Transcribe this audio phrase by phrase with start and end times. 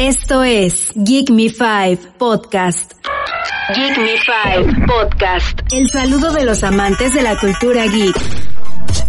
[0.00, 2.94] Esto es Geek Me 5 Podcast.
[3.74, 4.14] Geek Me
[4.64, 5.60] 5 Podcast.
[5.74, 8.16] El saludo de los amantes de la cultura geek.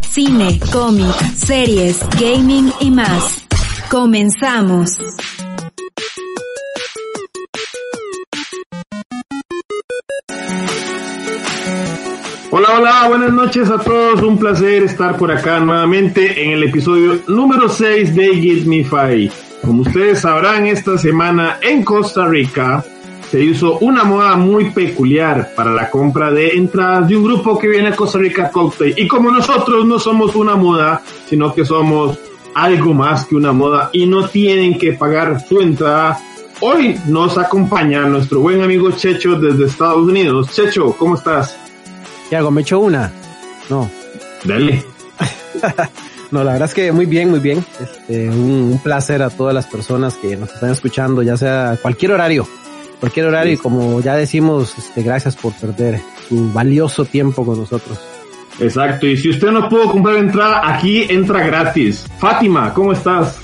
[0.02, 3.48] Cine, cómic, series, gaming y más.
[3.90, 4.98] Comenzamos.
[12.52, 14.22] Hola, hola, buenas noches a todos.
[14.24, 19.51] Un placer estar por acá nuevamente en el episodio número 6 de Get Me Five.
[19.62, 22.84] Como ustedes sabrán, esta semana en Costa Rica
[23.30, 27.68] se hizo una moda muy peculiar para la compra de entradas de un grupo que
[27.68, 28.96] viene a Costa Rica Cocktail.
[28.98, 32.18] Y como nosotros no somos una moda, sino que somos
[32.56, 36.20] algo más que una moda y no tienen que pagar su entrada,
[36.60, 40.50] hoy nos acompaña nuestro buen amigo Checho desde Estados Unidos.
[40.54, 41.56] Checho, ¿cómo estás?
[42.30, 42.50] ¿Qué hago?
[42.52, 43.14] ¿Me echo una?
[43.70, 43.90] No.
[44.44, 44.84] Dale.
[46.32, 47.64] no, la verdad es que muy bien, muy bien.
[47.80, 52.48] Este, un, placer a todas las personas que nos están escuchando, ya sea cualquier horario,
[53.00, 58.00] cualquier horario, y como ya decimos, este, gracias por perder su valioso tiempo con nosotros.
[58.60, 62.06] Exacto, y si usted no pudo comprar entrada, aquí entra gratis.
[62.20, 63.40] Fátima, ¿cómo estás?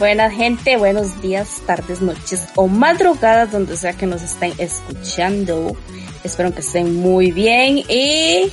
[0.00, 5.76] Buena gente, buenos días, tardes, noches o madrugadas, donde sea que nos estén escuchando.
[6.24, 8.50] Espero que estén muy bien y,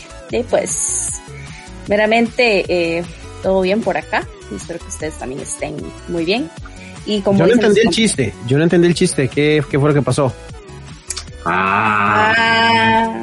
[0.50, 1.22] pues
[1.88, 3.03] meramente eh,
[3.42, 4.28] todo bien por acá.
[4.52, 5.76] Y espero que ustedes también estén
[6.08, 6.50] muy bien.
[7.06, 9.28] Y como yo no entendí el chiste, yo no entendí el chiste.
[9.28, 10.32] ¿Qué, qué fue lo que pasó?
[11.46, 13.22] Ah, ah.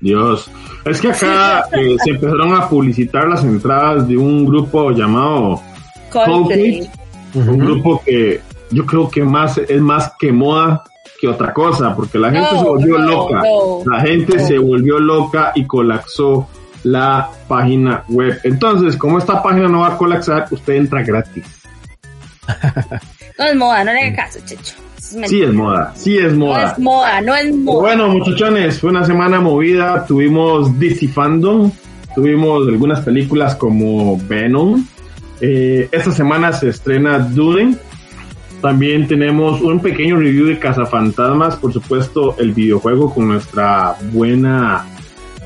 [0.00, 0.50] Dios.
[0.84, 5.62] Es que acá eh, se empezaron a publicitar las entradas de un grupo llamado
[6.10, 6.90] Coldplay.
[7.34, 8.40] Un grupo que
[8.70, 10.84] yo creo que más es más que moda
[11.18, 13.42] que otra cosa, porque la gente se volvió loca.
[13.86, 16.48] la gente se volvió loca y colapsó
[16.84, 18.40] la página web.
[18.44, 21.44] Entonces, como esta página no va a colapsar, usted entra gratis.
[23.38, 24.74] no es moda, no le haga caso, Checho.
[24.98, 26.62] sí es moda, sí es moda.
[26.62, 27.80] No es moda, no es moda.
[27.80, 30.04] Bueno, muchachones, fue una semana movida.
[30.06, 31.70] Tuvimos DC Fandom,
[32.14, 34.84] tuvimos algunas películas como Venom.
[35.40, 37.76] Eh, esta semana se estrena Dune,
[38.62, 44.86] también tenemos un pequeño review de Cazafantasmas, por supuesto, el videojuego con nuestra buena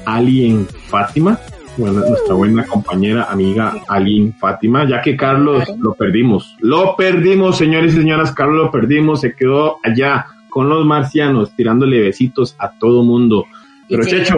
[0.07, 1.39] Alien Fátima,
[1.77, 6.57] nuestra buena compañera, amiga Alien Fátima, ya que Carlos lo perdimos.
[6.61, 12.01] Lo perdimos, señores y señoras, Carlos lo perdimos, se quedó allá con los marcianos, tirándole
[12.01, 13.45] besitos a todo mundo.
[13.89, 14.37] Pero Checho.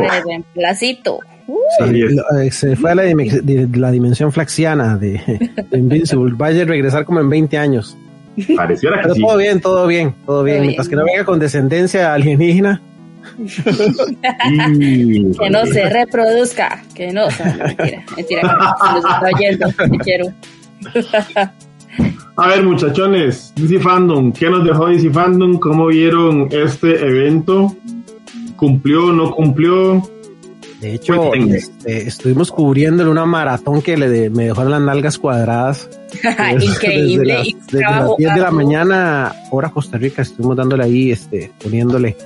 [1.80, 5.40] Eh, se fue a la, la dimensión flaxiana de,
[5.70, 6.34] de Invincible.
[6.36, 7.96] Vaya a regresar como en 20 años.
[8.56, 10.62] Pareciera que Todo bien, todo bien, todo bien.
[10.62, 12.80] Mientras que no venga con descendencia alienígena.
[15.38, 18.40] Que no se reproduzca, que no, mentira, mentira,
[18.92, 20.26] que está oyendo, te quiero.
[22.36, 25.58] A ver, muchachones, DC Fandom, ¿qué nos dejó DC Fandom?
[25.58, 27.76] ¿Cómo vieron este evento?
[28.56, 30.02] ¿Cumplió, no cumplió?
[30.80, 35.90] De hecho, este, estuvimos cubriendo una maratón que le me dejó las nalgas cuadradas.
[36.60, 37.56] Increíble.
[37.66, 42.16] Desde, las, 10 de la mañana, hora Costa Rica, estuvimos dándole ahí, este, poniéndole.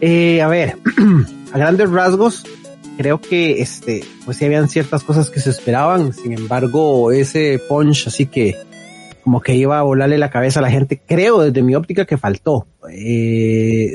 [0.00, 0.76] Eh, a ver,
[1.52, 2.44] a grandes rasgos,
[2.96, 6.12] creo que este, pues sí habían ciertas cosas que se esperaban.
[6.12, 8.56] Sin embargo, ese punch así que
[9.22, 12.16] como que iba a volarle la cabeza a la gente, creo desde mi óptica que
[12.16, 12.66] faltó.
[12.90, 13.94] Eh,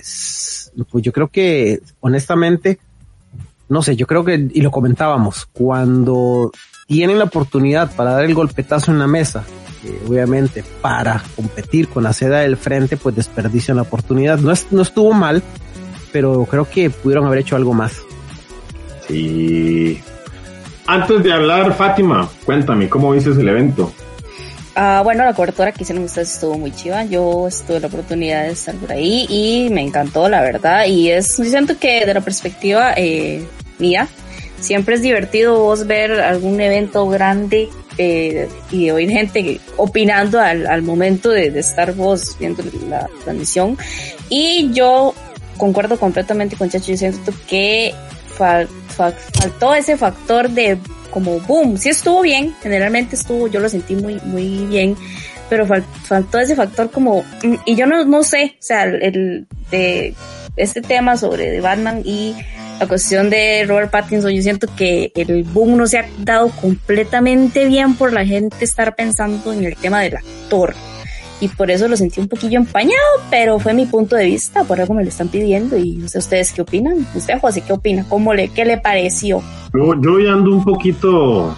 [0.89, 2.79] pues yo creo que honestamente
[3.67, 6.51] no sé, yo creo que, y lo comentábamos, cuando
[6.87, 9.43] tienen la oportunidad para dar el golpetazo en la mesa,
[10.07, 14.39] obviamente para competir con la seda del frente, pues desperdician la oportunidad.
[14.39, 15.41] No, es, no estuvo mal,
[16.15, 18.01] pero creo que pudieron haber hecho algo más.
[19.05, 20.01] Sí.
[20.87, 23.91] Antes de hablar, Fátima, cuéntame, ¿cómo viste el evento?
[24.75, 27.03] Ah, bueno, la cobertura que hicieron ustedes estuvo muy chiva.
[27.03, 30.85] Yo estuve la oportunidad de estar por ahí y me encantó, la verdad.
[30.85, 33.45] Y es, yo siento que de la perspectiva eh,
[33.77, 34.07] mía,
[34.61, 41.29] siempre es divertido vos ver algún evento grande eh, y oír gente opinando al, momento
[41.29, 43.77] de, estar vos viendo la transmisión.
[44.29, 45.13] Y yo
[45.57, 47.93] concuerdo completamente con Chacho, yo siento que
[48.35, 50.77] faltó ese factor de
[51.11, 54.97] como boom, sí estuvo bien, generalmente estuvo, yo lo sentí muy, muy bien,
[55.49, 57.23] pero faltó ese factor como,
[57.65, 60.13] y yo no, no sé, o sea, el, de
[60.57, 62.35] este tema sobre Batman y
[62.79, 67.65] la cuestión de Robert Pattinson, yo siento que el boom no se ha dado completamente
[67.65, 70.75] bien por la gente estar pensando en el tema del actor
[71.41, 72.95] y por eso lo sentí un poquillo empañado,
[73.29, 76.19] pero fue mi punto de vista, por algo me lo están pidiendo y no sé
[76.19, 77.05] ustedes qué opinan.
[77.13, 78.05] Usted, José, ¿qué opina?
[78.07, 79.41] ¿Cómo le, qué le pareció?
[79.73, 81.55] Yo, yo ando un poquito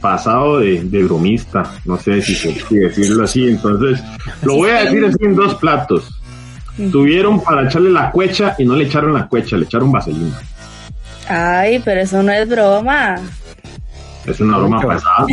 [0.00, 4.02] pasado de, de bromista, no sé si, si decirlo así, entonces
[4.42, 6.18] lo voy a decir así en dos platos.
[6.90, 10.40] Tuvieron para echarle la cuecha y no le echaron la cuecha, le echaron vaselina.
[11.28, 13.20] Ay, pero eso no es broma.
[14.26, 15.26] Es una broma pasada.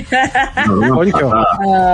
[0.68, 1.46] Una broma pasada.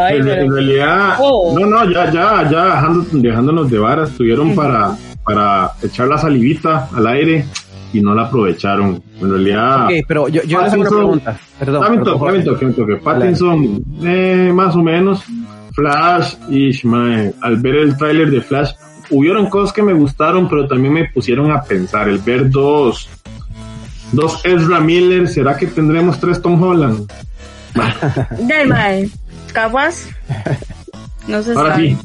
[0.07, 1.57] Ay, en, pero- en realidad, Oh.
[1.59, 6.87] no, no, ya, ya, ya dejando- dejándonos de varas, tuvieron para, para echar la salivita
[6.95, 7.45] al aire
[7.93, 9.01] y no la aprovecharon.
[9.21, 11.37] En realidad, Ok, pero yo, yo les hago una Pattinson- pregunta.
[11.59, 11.81] Perdón.
[11.81, 12.73] Dame toque, dame un Jorge.
[12.73, 12.95] toque.
[12.97, 15.23] Pattinson, eh, más o menos.
[15.73, 16.71] Flash, y
[17.41, 18.71] al ver el tráiler de Flash,
[19.11, 22.07] hubieron cosas que me gustaron, pero también me pusieron a pensar.
[22.07, 23.09] El ver dos,
[24.15, 27.11] dos Ezra Miller, ¿será que tendremos tres Tom Holland?
[28.47, 29.09] Dale, mae.
[29.53, 30.07] Capaz.
[31.27, 31.89] No se Ahora sabe.
[31.89, 31.97] sí,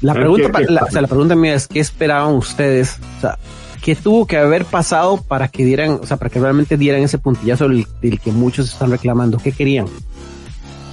[0.00, 0.88] La pregunta, ¿qué- pa- qué la, pasa?
[0.90, 2.98] o sea, la pregunta mía es, ¿qué esperaban ustedes?
[3.18, 3.38] O sea,
[3.82, 7.18] ¿qué tuvo que haber pasado para que dieran, o sea, para que realmente dieran ese
[7.18, 9.38] puntillazo del, del que muchos están reclamando?
[9.38, 9.86] ¿Qué querían?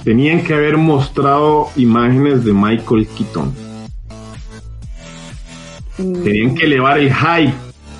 [0.04, 3.54] tenían que haber mostrado imágenes de Michael Keaton.
[5.98, 7.54] Mm, Tenían que elevar el hype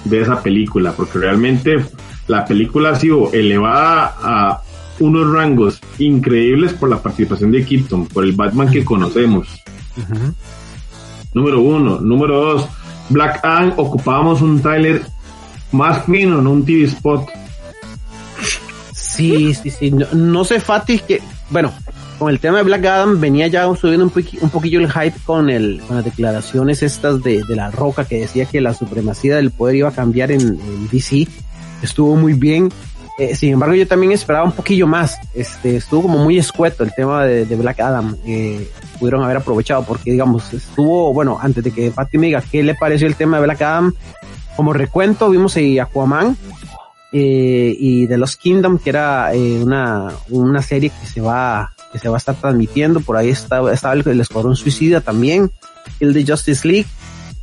[0.04, 1.82] de esa película, porque realmente
[2.28, 4.60] la película ha sido elevada a
[5.00, 9.48] unos rangos increíbles por la participación de Keaton, por el Batman que conocemos.
[11.34, 12.00] Número uno.
[12.00, 12.68] Número dos,
[13.10, 15.02] Black Adam ocupábamos un trailer
[15.72, 17.28] más fino, no un TV spot.
[18.92, 19.90] Sí, sí, sí.
[20.12, 21.72] No, sé, Fatih, que, bueno,
[22.18, 25.18] con el tema de Black Adam venía ya subiendo un, poqui- un poquillo el hype
[25.24, 29.36] con el, con las declaraciones estas de, de la roca que decía que la supremacía
[29.36, 31.26] del poder iba a cambiar en, en DC.
[31.84, 32.72] Estuvo muy bien.
[33.18, 35.18] Eh, sin embargo, yo también esperaba un poquillo más.
[35.34, 38.16] Este, estuvo como muy escueto el tema de, Black Adam.
[38.26, 42.62] Eh, pudieron haber aprovechado porque, digamos, estuvo, bueno, antes de que Fatih me diga qué
[42.62, 43.92] le pareció el tema de Black Adam,
[44.56, 46.36] como recuento vimos ahí Aquaman,
[47.12, 52.08] eh, y de los Kingdom, que era una, una serie que se va que se
[52.08, 52.98] va a estar transmitiendo.
[53.00, 55.52] Por ahí estaba, estaba el, el Escuadrón Suicida también,
[56.00, 56.88] el de Justice League.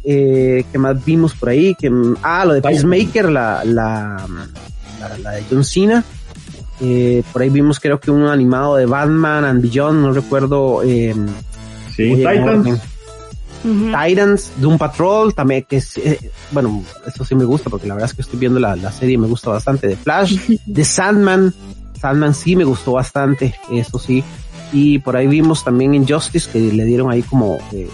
[0.03, 1.75] Eh, que más vimos por ahí?
[1.75, 1.92] Que,
[2.24, 4.25] ah, lo de Peacemaker, la, la,
[5.00, 6.03] la, la de John Cena.
[6.80, 10.81] Eh, por ahí vimos creo que un animado de Batman and Beyond, no recuerdo.
[10.83, 11.15] Eh,
[11.95, 12.48] Sí, oye, Titans.
[12.68, 12.81] orden.
[13.65, 13.92] ujú.
[14.07, 18.09] Titans, Doom Patrol, también que es, eh, bueno, eso sí me gusta porque la verdad
[18.09, 19.88] es que estoy viendo la, la serie y me gusta bastante.
[19.88, 21.53] De Flash, de Sandman,
[22.00, 24.24] Sandman sí me gustó bastante, eso sí.
[24.71, 27.89] Y por ahí vimos también Injustice que le dieron ahí como, eh,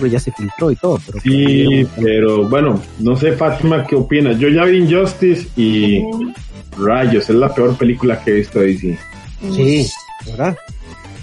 [0.00, 4.38] que ya se filtró y todo, pero Sí, pero bueno, no sé Fátima qué opinas.
[4.38, 6.02] Yo ya vi Injustice y
[6.78, 8.98] Rayos, es la peor película que he visto de DC.
[9.54, 9.90] sí,
[10.26, 10.56] ¿verdad?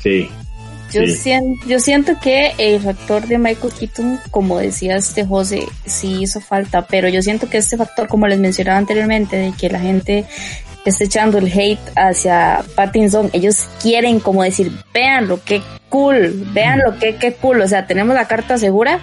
[0.01, 0.29] Sí.
[0.91, 1.11] Yo, Sí.
[1.15, 6.39] siento, yo siento que el factor de Michael Keaton, como decía este José, sí hizo
[6.39, 10.25] falta, pero yo siento que este factor, como les mencionaba anteriormente, de que la gente
[10.85, 16.79] esté echando el hate hacia Pattinson, ellos quieren como decir, vean lo que cool, vean
[16.79, 18.99] lo que, que cool, o sea, tenemos la carta segura,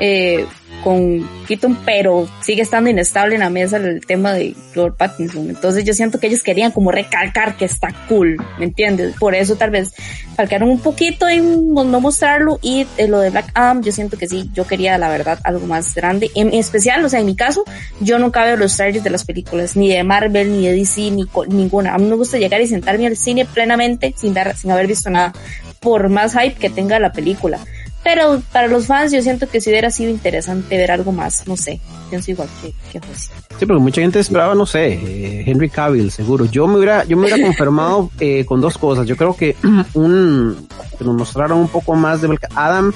[0.00, 0.46] eh,
[0.84, 5.48] con Keaton, pero sigue estando inestable en la mesa el tema de Lord Pattinson.
[5.48, 9.16] Entonces yo siento que ellos querían como recalcar que está cool, ¿me entiendes?
[9.18, 9.94] Por eso tal vez
[10.36, 14.28] falcaron un poquito en no mostrarlo y eh, lo de Black Adam yo siento que
[14.28, 16.30] sí, yo quería la verdad algo más grande.
[16.34, 17.64] En especial, o sea, en mi caso,
[18.00, 21.24] yo nunca veo los trailers de las películas, ni de Marvel, ni de DC, ni
[21.48, 21.94] ninguna.
[21.94, 25.08] A mí me gusta llegar y sentarme al cine plenamente sin, ver, sin haber visto
[25.08, 25.32] nada,
[25.80, 27.58] por más hype que tenga la película.
[28.04, 31.56] Pero para los fans yo siento que si hubiera sido interesante ver algo más, no
[31.56, 31.80] sé,
[32.10, 33.30] pienso igual que, que José.
[33.58, 36.44] Sí, porque mucha gente esperaba, no sé, eh, Henry Cavill, seguro.
[36.44, 39.06] Yo me hubiera, yo me hubiera confirmado eh, con dos cosas.
[39.06, 39.56] Yo creo que
[39.94, 40.68] un,
[40.98, 42.92] que nos mostraron un poco más de Adam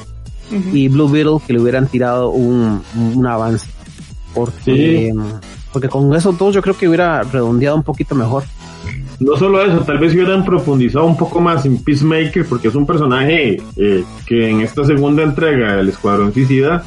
[0.73, 3.67] y Blue Beetle que le hubieran tirado un, un avance.
[4.35, 5.15] Porque,
[5.73, 8.45] porque con esos dos yo creo que hubiera redondeado un poquito mejor.
[9.21, 12.87] No solo eso, tal vez hubieran profundizado un poco más en Peacemaker, porque es un
[12.87, 16.85] personaje eh, que en esta segunda entrega del Escuadrón Suicida,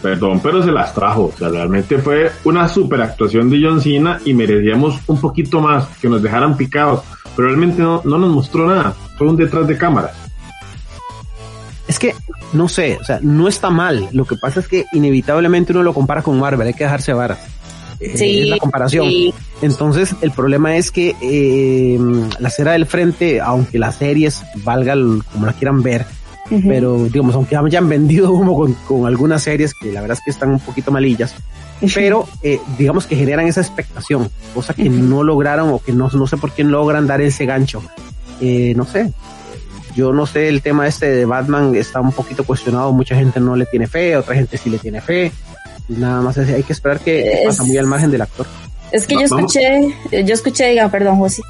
[0.00, 1.32] perdón, pero se las trajo.
[1.34, 5.88] O sea, realmente fue una super actuación de John Cena y merecíamos un poquito más,
[6.00, 7.02] que nos dejaran picados,
[7.34, 8.94] pero realmente no, no nos mostró nada.
[9.18, 10.16] Fue un detrás de cámaras.
[11.88, 12.14] Es que,
[12.52, 14.08] no sé, o sea, no está mal.
[14.12, 17.38] Lo que pasa es que inevitablemente uno lo compara con Marvel, hay que dejarse varas.
[18.00, 19.08] Eh, es la comparación.
[19.08, 19.34] sí.
[19.62, 21.98] Entonces, el problema es que eh,
[22.38, 26.04] la cera del frente, aunque las series valgan como la quieran ver,
[26.68, 30.30] pero digamos, aunque hayan vendido humo con, con algunas series que la verdad es que
[30.30, 31.34] están un poquito malillas,
[31.94, 36.26] pero eh, digamos que generan esa expectación, cosa que no lograron o que no, no
[36.26, 37.82] sé por qué logran dar ese gancho.
[38.38, 39.14] No sé,
[39.96, 43.56] yo no sé, el tema este de Batman está un poquito cuestionado, mucha gente no
[43.56, 45.32] le tiene fe, otra gente sí le tiene fe.
[45.88, 48.46] Nada más hay que esperar que pasa muy al margen del actor.
[48.92, 49.56] Es que yo vamos.
[49.56, 51.42] escuché, yo escuché, diga, perdón, José,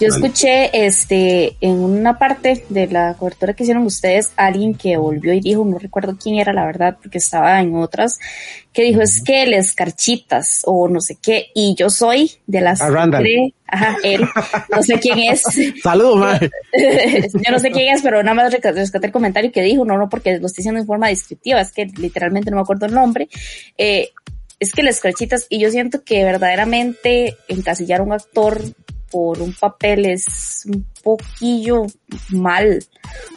[0.00, 5.32] Yo escuché este en una parte de la cobertura que hicieron ustedes alguien que volvió
[5.32, 8.18] y dijo, no recuerdo quién era la verdad porque estaba en otras,
[8.72, 12.80] que dijo es que les carchitas o no sé qué y yo soy de las
[12.80, 14.26] que ajá, él,
[14.70, 15.42] no sé quién es.
[15.82, 16.50] Saludos, madre.
[17.32, 20.08] yo no sé quién es, pero nada más rescaté el comentario que dijo, no, no,
[20.08, 23.28] porque lo estoy diciendo en forma descriptiva, es que literalmente no me acuerdo el nombre.
[23.78, 24.10] Eh,
[24.60, 28.62] es que las carchitas, y yo siento que verdaderamente encasillar a un actor
[29.10, 31.86] por un papel es un poquillo
[32.28, 32.84] mal,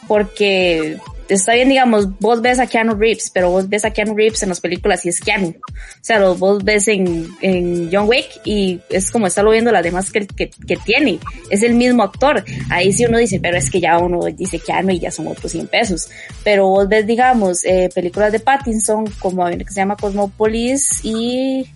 [0.06, 4.42] porque está bien, digamos, vos ves a Keanu Reeves, pero vos ves a Keanu Reeves
[4.42, 5.48] en las películas y es Keanu.
[5.48, 9.82] O sea, lo, vos ves en, en John Wick y es como estarlo viendo las
[9.82, 11.18] demás que, que, que, tiene.
[11.50, 12.44] Es el mismo actor.
[12.70, 15.52] Ahí sí uno dice, pero es que ya uno dice Keanu y ya son otros
[15.52, 16.08] 100 pesos.
[16.42, 21.66] Pero vos ves, digamos, eh, películas de Pattinson, como que se llama Cosmopolis y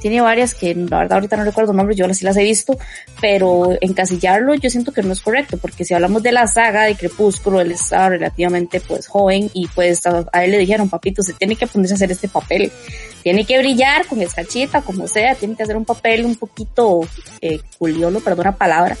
[0.00, 2.78] tiene varias que la verdad ahorita no recuerdo nombres, yo sí las he visto,
[3.20, 6.96] pero encasillarlo yo siento que no es correcto, porque si hablamos de la saga de
[6.96, 11.56] Crepúsculo, él estaba relativamente pues joven y pues a él le dijeron, papito, se tiene
[11.56, 12.72] que ponerse a hacer este papel,
[13.22, 17.00] tiene que brillar con escachita, como sea, tiene que hacer un papel un poquito
[17.40, 18.96] eh, culiolo, perdón la palabra,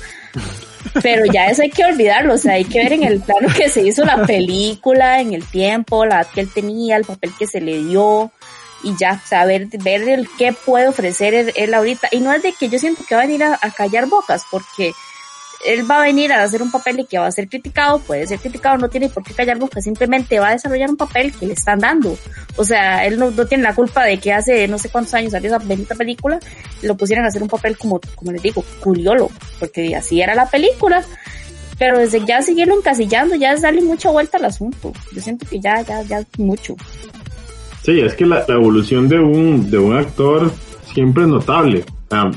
[1.02, 3.68] pero ya eso hay que olvidarlo, o sea, hay que ver en el plano que
[3.68, 7.60] se hizo la película, en el tiempo, la que él tenía, el papel que se
[7.60, 8.30] le dio,
[8.82, 12.08] y ya saber ver el qué puede ofrecer él, ahorita.
[12.12, 14.92] Y no es de que yo siento que va a venir a, callar bocas, porque
[15.64, 18.26] él va a venir a hacer un papel y que va a ser criticado, puede
[18.26, 21.46] ser criticado, no tiene por qué callar bocas, simplemente va a desarrollar un papel que
[21.46, 22.16] le están dando.
[22.56, 25.48] O sea, él no, tiene la culpa de que hace no sé cuántos años salió
[25.54, 26.40] esa bendita película,
[26.82, 30.46] lo pusieran a hacer un papel como, como les digo, curiolo, porque así era la
[30.46, 31.04] película.
[31.78, 34.92] Pero desde ya seguirlo encasillando, ya es darle mucha vuelta al asunto.
[35.12, 36.76] Yo siento que ya, ya, ya mucho.
[37.82, 40.52] Sí, es que la, evolución de un, de un actor
[40.92, 41.84] siempre es notable.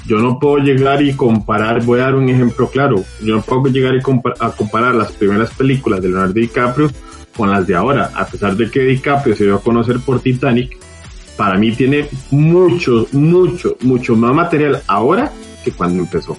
[0.06, 3.68] yo no puedo llegar y comparar, voy a dar un ejemplo claro, yo no puedo
[3.68, 4.00] llegar y
[4.40, 6.90] a comparar las primeras películas de Leonardo DiCaprio
[7.36, 10.78] con las de ahora, a pesar de que DiCaprio se dio a conocer por Titanic,
[11.36, 15.32] para mí tiene mucho, mucho, mucho más material ahora
[15.64, 16.38] que cuando empezó.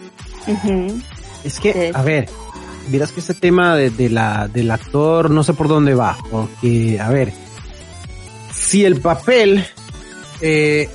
[1.42, 2.28] Es que, a ver,
[2.90, 7.00] miras que este tema de, de, la, del actor no sé por dónde va, porque,
[7.00, 7.32] a ver,
[8.74, 9.62] si el papel
[10.40, 10.88] eh,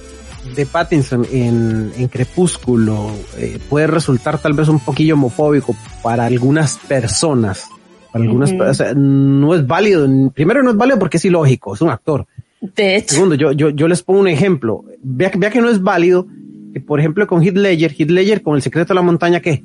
[0.54, 7.70] de Pattinson en, Crepúsculo eh, puede resultar tal vez un poquillo homofóbico para algunas personas,
[8.12, 8.54] para algunas,
[8.98, 10.10] no es válido.
[10.34, 12.28] Primero no es válido porque es ilógico, es un actor.
[12.60, 13.16] De hecho.
[13.16, 14.84] Segundo, yo, yo, yo les pongo un ejemplo.
[15.02, 16.28] Vea, vea que no es válido
[16.74, 19.64] que, por ejemplo, con Heath Ledger, Heath Ledger con El secreto de la montaña, ¿qué?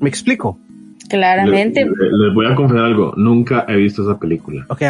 [0.00, 0.58] ¿Me explico?
[1.08, 1.84] Claramente.
[1.84, 4.66] Les, voy a confesar algo, nunca he visto esa película.
[4.68, 4.82] Ok,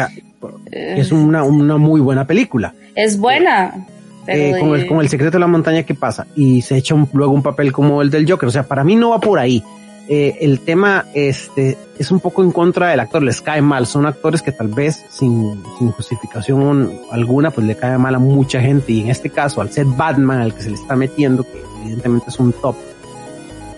[0.71, 2.73] es una, una muy buena película.
[2.95, 3.87] Es buena.
[4.27, 6.27] Eh, con, el, con, el, secreto de la montaña, ¿qué pasa?
[6.35, 8.47] Y se echa luego un papel como el del Joker.
[8.47, 9.63] O sea, para mí no va por ahí.
[10.07, 13.85] Eh, el tema este, es un poco en contra del actor, les cae mal.
[13.85, 18.61] Son actores que tal vez sin, sin justificación alguna, pues le cae mal a mucha
[18.61, 18.93] gente.
[18.93, 22.29] Y en este caso, al ser Batman, al que se le está metiendo, que evidentemente
[22.29, 22.75] es un top,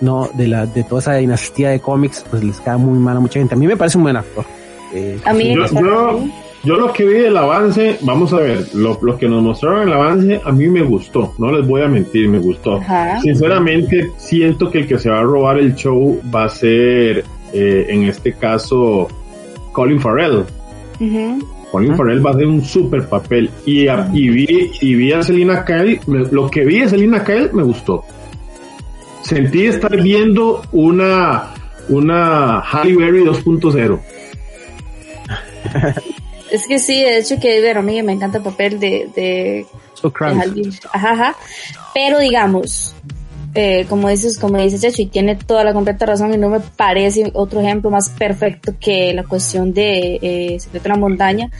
[0.01, 3.19] no de la de toda esa dinastía de cómics pues les cae muy mal a
[3.19, 4.45] mucha gente a mí me parece un buen actor
[4.93, 6.19] eh, a mí yo, yo,
[6.65, 10.41] lo que vi del avance vamos a ver lo, lo, que nos mostraron el avance
[10.43, 12.81] a mí me gustó no les voy a mentir me gustó.
[13.21, 17.85] Sinceramente siento que el que se va a robar el show va a ser eh,
[17.89, 19.07] en este caso
[19.71, 20.45] Colin Farrell.
[21.71, 23.49] Colin Farrell va a hacer un super papel.
[23.65, 27.63] Y, y, vi, y vi a Selina Kyle, lo que vi de Selina Kyle me
[27.63, 28.03] gustó.
[29.21, 31.53] Sentí estar viendo una,
[31.89, 33.99] una Halle Berry 2.0.
[36.55, 39.65] Es que sí, de hecho que, bueno, a mí me encanta el papel de, de,
[40.91, 41.35] ajá,
[41.93, 42.93] Pero digamos,
[43.53, 46.59] eh, como dices, como dices Checho, y tiene toda la completa razón, y no me
[46.59, 51.51] parece otro ejemplo más perfecto que la cuestión de eh, Secreto de la Montaña,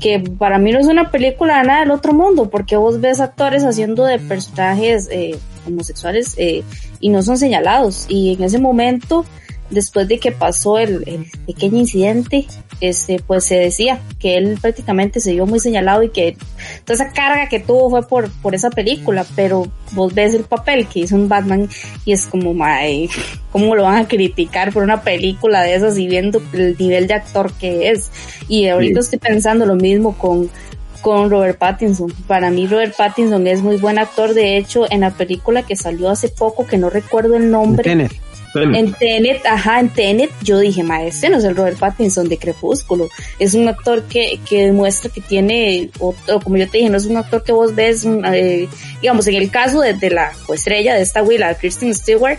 [0.00, 3.64] que para mí no es una película nada del otro mundo, porque vos ves actores
[3.64, 6.62] haciendo de personajes eh, homosexuales eh,
[7.00, 8.06] y no son señalados.
[8.08, 9.24] Y en ese momento,
[9.70, 12.46] después de que pasó el, el, pequeño incidente,
[12.80, 16.36] este, pues se decía que él prácticamente se vio muy señalado y que
[16.84, 20.86] toda esa carga que tuvo fue por, por esa película, pero vos ves el papel
[20.86, 21.68] que hizo un Batman
[22.04, 23.08] y es como, mae,
[23.52, 27.14] ¿cómo lo van a criticar por una película de esas y viendo el nivel de
[27.14, 28.10] actor que es?
[28.48, 30.50] Y ahorita estoy pensando lo mismo con
[31.00, 32.12] con Robert Pattinson.
[32.26, 34.34] Para mí Robert Pattinson es muy buen actor.
[34.34, 38.08] De hecho, en la película que salió hace poco, que no recuerdo el nombre.
[38.54, 39.44] En Tenet.
[39.46, 43.08] ajá, en Tenet, yo dije, maestro, no es el Robert Pattinson de Crepúsculo.
[43.38, 47.06] Es un actor que, que demuestra que tiene, o, como yo te dije, no es
[47.06, 48.68] un actor que vos ves, eh,
[49.00, 52.38] digamos, en el caso de, la estrella de esta Willa, Kristen Stewart,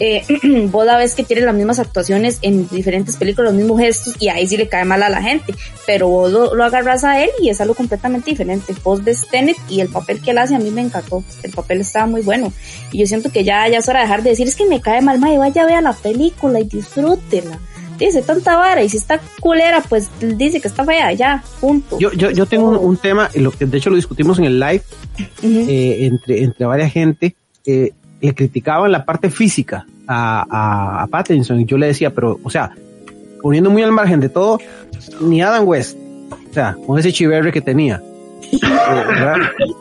[0.00, 0.24] eh,
[0.70, 4.28] vos la ves que tiene las mismas actuaciones en diferentes películas, los mismos gestos, y
[4.28, 5.54] ahí sí le cae mal a la gente,
[5.86, 8.74] pero vos lo, agarras a él y es algo completamente diferente.
[8.82, 11.80] Vos ves Tenet y el papel que él hace a mí me encantó, el papel
[11.82, 12.52] estaba muy bueno,
[12.90, 14.80] y yo siento que ya, ya es hora de dejar de decir, es que me
[14.80, 17.58] cae mal, mae, vaya a ver la película y disfrútela
[18.06, 21.98] dice tanta vara y si está culera, pues dice que está fea, ya, punto.
[21.98, 24.82] Yo, yo, yo tengo un, tema, lo que de hecho lo discutimos en el live,
[25.42, 31.64] eh, entre, entre varias gente, eh, le criticaban la parte física a, a, Pattinson y
[31.64, 32.72] yo le decía, pero, o sea,
[33.42, 34.58] poniendo muy al margen de todo,
[35.20, 35.96] ni Adam West,
[36.50, 38.02] o sea, con ese chiverre que tenía.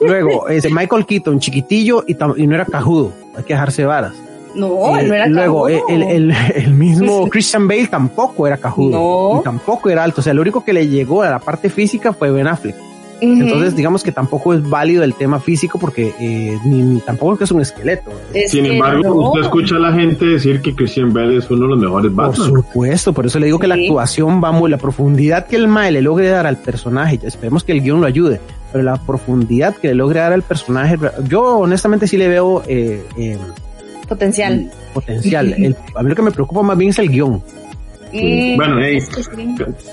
[0.02, 4.14] Luego, ese Michael Keaton, chiquitillo y, y, no era cajudo, hay que dejarse varas.
[4.56, 9.40] No, no era Luego, el, el, el, mismo Christian Bale tampoco era cajudo.
[9.40, 10.22] Y tampoco era alto.
[10.22, 12.76] O sea, lo único que le llegó a la parte física fue Ben Affleck.
[13.22, 17.44] Entonces, digamos que tampoco es válido el tema físico porque eh, ni, tampoco es que
[17.46, 18.12] es un esqueleto.
[18.48, 21.80] Sin embargo, usted escucha a la gente decir que Christian Bale es uno de los
[21.80, 22.36] mejores Batman.
[22.36, 25.68] Por supuesto, por eso le digo que la actuación va muy, la profundidad que el
[25.68, 28.40] Mae le logre dar al personaje, esperemos que el guion lo ayude,
[28.72, 30.98] pero la profundidad que le logre dar al personaje,
[31.28, 33.38] yo honestamente sí le veo eh, eh,
[34.08, 34.72] potencial.
[34.94, 35.76] Potencial.
[35.96, 37.42] a mí lo que me preocupa más bien es el guion.
[38.12, 38.78] Bueno,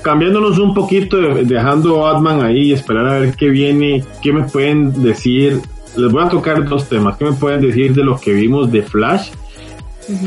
[0.03, 5.03] cambiándonos un poquito, dejando Batman ahí y esperar a ver qué viene, qué me pueden
[5.03, 5.61] decir.
[5.97, 7.17] Les voy a tocar dos temas.
[7.17, 9.31] ¿Qué me pueden decir de lo que vimos de Flash?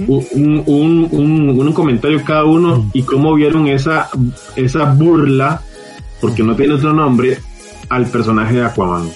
[0.08, 4.10] un, un, comentario cada uno y cómo vieron esa,
[4.56, 5.62] esa burla,
[6.20, 7.40] porque no tiene otro nombre,
[7.90, 9.10] al personaje de Aquaman.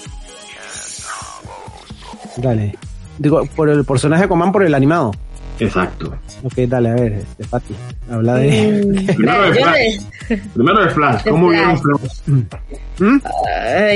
[2.37, 2.75] Dale.
[3.17, 5.11] Digo, por el personaje de Aquaman, por el animado.
[5.59, 6.17] Exacto.
[6.43, 7.75] Ok, dale, a ver, este, Pati,
[8.09, 8.83] habla de...
[8.85, 9.99] Mm, primero, de Flash.
[10.53, 12.19] primero de Flash, ¿cómo vieron Flash?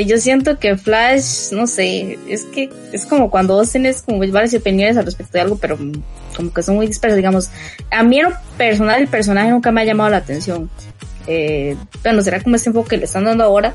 [0.06, 4.54] yo siento que Flash, no sé, es que es como cuando vos tenés como varias
[4.54, 5.78] opiniones al respecto de algo, pero
[6.36, 7.50] como que son muy dispersas, digamos.
[7.92, 10.70] A mí en lo personal el personaje nunca me ha llamado la atención.
[11.26, 13.74] Eh, bueno, será como ese enfoque que le están dando ahora,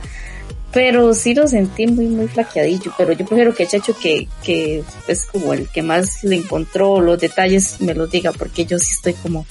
[0.72, 5.26] pero sí lo sentí muy, muy flaqueadillo, pero yo prefiero que Chacho, que, que es
[5.26, 9.12] como el que más le encontró los detalles, me los diga, porque yo sí estoy
[9.14, 9.44] como,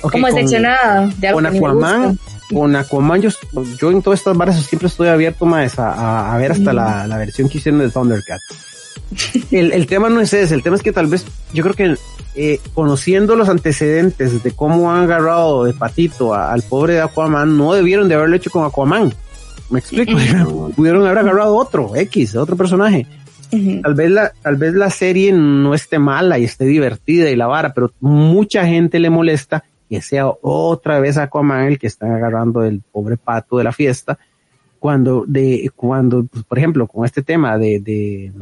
[0.00, 2.18] como decepcionada de algo con Aquaman,
[2.50, 3.30] Con Aquaman, yo,
[3.78, 7.18] yo en todas estas barras siempre estoy abierto más a, a, ver hasta la, la,
[7.18, 8.40] versión que hicieron de Thundercat.
[9.50, 11.96] el, el tema no es ese, el tema es que tal vez, yo creo que
[12.34, 17.74] eh, conociendo los antecedentes de cómo han agarrado de patito al pobre de Aquaman, no
[17.74, 19.12] debieron de haberlo hecho con Aquaman
[19.72, 20.12] me explico.
[20.76, 23.06] Pudieron haber agarrado otro, X, otro personaje.
[23.82, 27.46] Tal vez la, tal vez la serie no esté mala y esté divertida y la
[27.46, 32.64] vara, pero mucha gente le molesta que sea otra vez Aquaman el que está agarrando
[32.64, 34.18] el pobre pato de la fiesta.
[34.78, 38.32] Cuando, de, cuando, pues, por ejemplo, con este tema de, de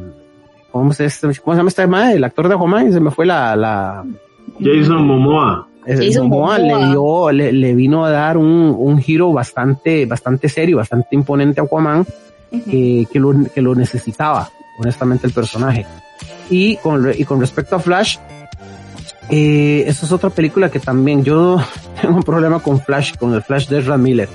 [0.71, 2.13] ¿cómo se, ¿cómo se llama este tema?
[2.13, 4.05] El actor de Aquaman, se me fue la, la...
[4.59, 11.15] Jason Momoa le dio, le, vino a dar un, un, giro bastante, bastante serio, bastante
[11.15, 12.05] imponente a Aquaman,
[12.51, 15.85] que, lo, que lo necesitaba, honestamente, el personaje.
[16.49, 18.17] Y con, y con respecto a Flash,
[19.29, 21.57] eh, esa es otra película que también yo
[22.01, 24.29] tengo un problema con Flash, con el Flash de Ezra Miller.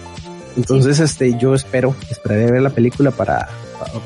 [0.56, 3.46] Entonces, este, yo espero, esperaré ver la película para,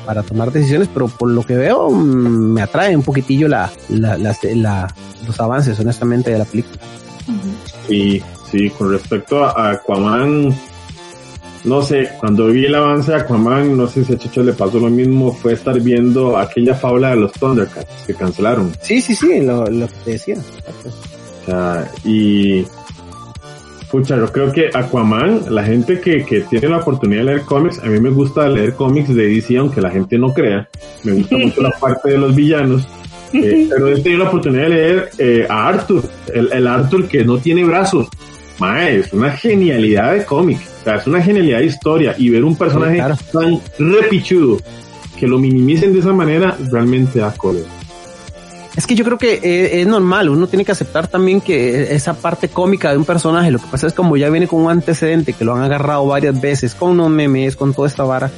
[0.05, 4.17] para, tomar decisiones, pero por lo que veo, mm, me atrae un poquitillo la, la,
[4.17, 4.93] la,
[5.25, 6.77] los avances, honestamente, de la película.
[7.87, 10.53] Sí, sí, con respecto a Aquaman,
[11.63, 14.79] no sé, cuando vi el avance de Aquaman, no sé si a Chicho le pasó
[14.79, 18.71] lo mismo, fue estar viendo aquella fábula de los Thundercats que cancelaron.
[18.81, 20.37] Sí, sí, sí, lo, lo que te decía.
[20.37, 22.65] O sea, y
[23.91, 27.77] Pucha, yo creo que Aquaman, la gente que, que, tiene la oportunidad de leer cómics,
[27.79, 30.69] a mí me gusta leer cómics de DC, aunque la gente no crea.
[31.03, 32.87] Me gusta mucho la parte de los villanos.
[33.33, 37.23] Eh, pero he tenido la oportunidad de leer eh, a Arthur, el, el, Arthur que
[37.23, 38.07] no tiene brazos.
[38.59, 42.43] Mae, es una genialidad de cómic, o sea, es una genialidad de historia y ver
[42.43, 44.59] un personaje tan repichudo
[45.17, 47.67] que lo minimicen de esa manera realmente da cólera.
[48.75, 52.13] Es que yo creo que eh, es, normal, uno tiene que aceptar también que esa
[52.13, 55.33] parte cómica de un personaje, lo que pasa es como ya viene con un antecedente
[55.33, 58.31] que lo han agarrado varias veces, con unos memes, con toda esta vara,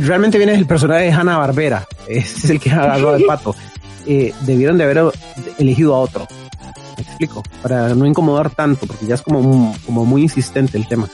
[0.00, 3.56] realmente viene el personaje de Hanna Barbera, es el que ha agarrado el pato.
[4.06, 5.12] Eh, debieron de haber
[5.58, 6.26] elegido a otro.
[6.96, 11.08] Me explico, para no incomodar tanto, porque ya es como, como muy insistente el tema.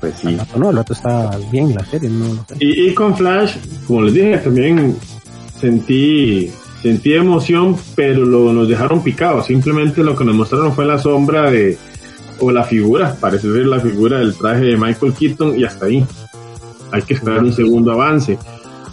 [0.00, 0.36] Pues sí.
[0.56, 3.56] no, el otro está bien la serie, no Y, con Flash,
[3.86, 4.96] como les dije, también
[5.60, 9.46] sentí sentí emoción, pero lo, nos dejaron picados.
[9.46, 11.76] Simplemente lo que nos mostraron fue la sombra de,
[12.40, 16.04] o la figura, parece ser la figura del traje de Michael Keaton y hasta ahí.
[16.90, 18.38] Hay que esperar un segundo avance.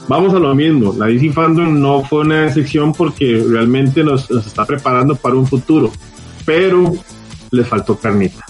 [0.08, 0.94] Vamos a lo mismo.
[0.98, 5.92] La DC Fandom no fue una excepción porque realmente nos, está preparando para un futuro,
[6.46, 6.94] pero
[7.52, 8.46] le faltó carnita.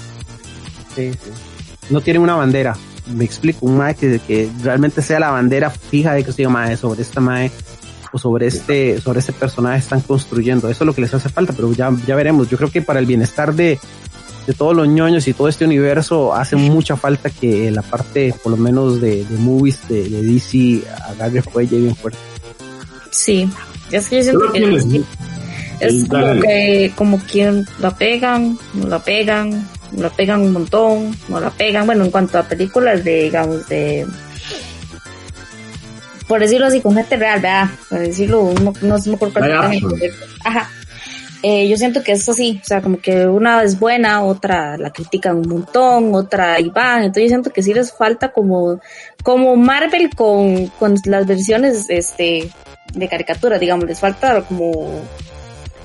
[0.95, 1.31] Sí, sí.
[1.89, 2.75] No tiene una bandera.
[3.13, 6.75] Me explico, un mae que, que realmente sea la bandera fija de que se mae
[6.75, 7.51] sobre esta mae
[8.11, 10.69] o sobre este, sobre este personaje están construyendo.
[10.69, 12.49] Eso es lo que les hace falta, pero ya, ya veremos.
[12.49, 13.77] Yo creo que para el bienestar de,
[14.47, 18.51] de todos los ñoños y todo este universo hace mucha falta que la parte, por
[18.51, 22.19] lo menos de, de movies de, de DC, agarre fuelle bien fuerte.
[23.11, 23.49] Sí,
[23.91, 25.03] es que yo siento que
[25.79, 31.15] es, como que, como quien la pegan, no la pegan, no la pegan un montón,
[31.27, 34.05] no la pegan, bueno, en cuanto a películas de, digamos, de,
[36.27, 37.69] por decirlo así, con gente real, ¿verdad?
[37.89, 39.17] Por decirlo, no, no se me
[40.43, 40.69] Ajá
[41.47, 44.89] eh, yo siento que es así, o sea, como que una es buena, otra la
[44.89, 48.81] critican un montón, otra y van, entonces yo siento que sí les falta como,
[49.21, 52.49] como Marvel con, con las versiones, este,
[52.95, 55.03] de caricatura, digamos, les falta como...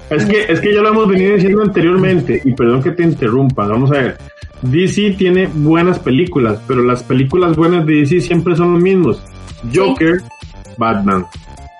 [0.08, 3.66] Es que, es que ya lo hemos venido diciendo anteriormente, y perdón que te interrumpa,
[3.66, 4.18] vamos a ver,
[4.62, 9.22] DC tiene buenas películas, pero las películas buenas de DC siempre son los mismos.
[9.74, 10.22] Joker,
[10.78, 11.26] Batman.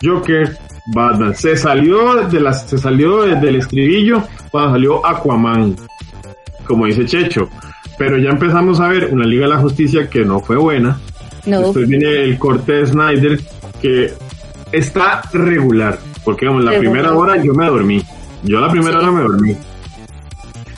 [0.02, 0.54] Joker,
[0.86, 1.34] Batman.
[1.34, 5.76] Se salió de las, se salió del estribillo cuando salió Aquaman,
[6.66, 7.48] como dice Checho.
[7.98, 10.98] Pero ya empezamos a ver una Liga de la Justicia que no fue buena.
[11.44, 13.40] Después viene el corte de Snyder
[13.80, 14.12] que
[14.72, 15.98] está regular.
[16.24, 18.02] Porque vamos, la primera hora yo me dormí.
[18.42, 19.56] Yo la primera hora me dormí.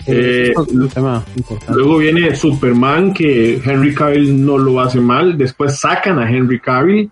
[0.06, 0.52] Eh,
[1.68, 5.38] luego viene Superman que Henry Cavill no lo hace mal.
[5.38, 7.10] Después sacan a Henry Cavill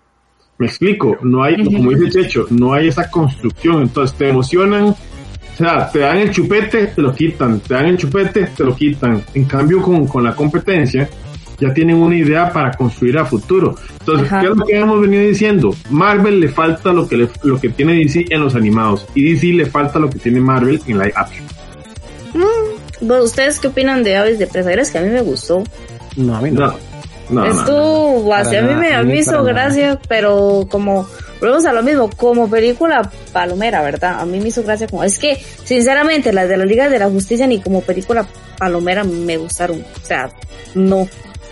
[0.61, 4.95] me explico, no hay, como dice Checho, no hay esa construcción, entonces te emocionan, o
[5.57, 9.23] sea, te dan el chupete, te lo quitan, te dan el chupete, te lo quitan.
[9.33, 11.09] En cambio, con, con la competencia,
[11.59, 13.75] ya tienen una idea para construir a futuro.
[14.01, 15.75] Entonces, ¿qué es lo que hemos venido diciendo?
[15.89, 19.65] Marvel le falta lo que, lo que tiene DC en los animados y DC le
[19.65, 21.43] falta lo que tiene Marvel en live action.
[22.35, 24.91] Mm, ¿Ustedes qué opinan de Aves de Presa?
[24.91, 25.63] que a mí me gustó.
[26.17, 26.67] No, a mí no.
[26.67, 26.90] No,
[27.31, 31.07] Estuvo, así a mí me, hizo gracia, pero como,
[31.39, 34.19] volvemos a lo mismo, como película palomera, ¿verdad?
[34.19, 37.09] A mí me hizo gracia como, es que, sinceramente, las de la Liga de la
[37.09, 40.29] Justicia ni como película palomera me gustaron, o sea,
[40.75, 41.07] no.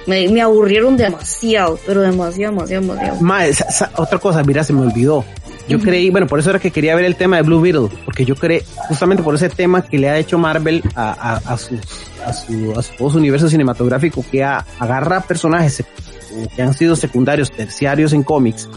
[0.06, 3.18] Me, me aburrieron demasiado, pero demasiado, demasiado, demasiado.
[3.96, 5.24] otra cosa, mira, se me olvidó.
[5.70, 8.26] Yo creí, bueno, por eso era que quería ver el tema de Blue Beetle, porque
[8.26, 11.80] yo creí, justamente por ese tema que le ha hecho Marvel a, a, a sus
[12.26, 15.84] a su, a su, universo cinematográfico que agarra personajes
[16.56, 18.70] que han sido secundarios, terciarios en cómics,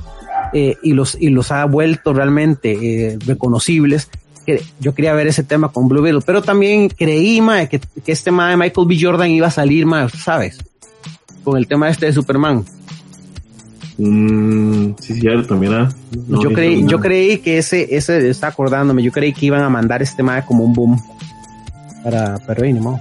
[0.52, 4.08] eh, y los, y los ha vuelto realmente eh, reconocibles.
[4.44, 8.32] Que yo quería ver ese tema con Blue Beetle, pero también creí, que, que, este
[8.32, 8.98] ma de Michael B.
[9.00, 10.58] Jordan iba a salir más, ¿sabes?
[11.44, 12.64] Con el tema este de Superman.
[14.04, 15.88] Mm, sí, cierto, mira.
[16.28, 20.02] yo creí, yo creí que ese, ese, está acordándome, yo creí que iban a mandar
[20.02, 21.00] este ma como un boom
[22.02, 23.00] para, pero ahí, ni modo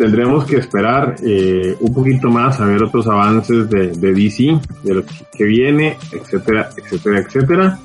[0.00, 4.94] tendremos que esperar eh, un poquito más a ver otros avances de, de, DC, de
[4.94, 7.78] lo que viene, etcétera, etcétera, etcétera.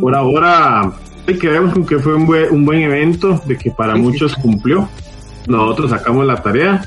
[0.00, 0.92] Por ahora,
[1.26, 4.88] creemos que fue un buen, un buen evento, de que para muchos cumplió.
[5.48, 6.80] Nosotros sacamos la tarea.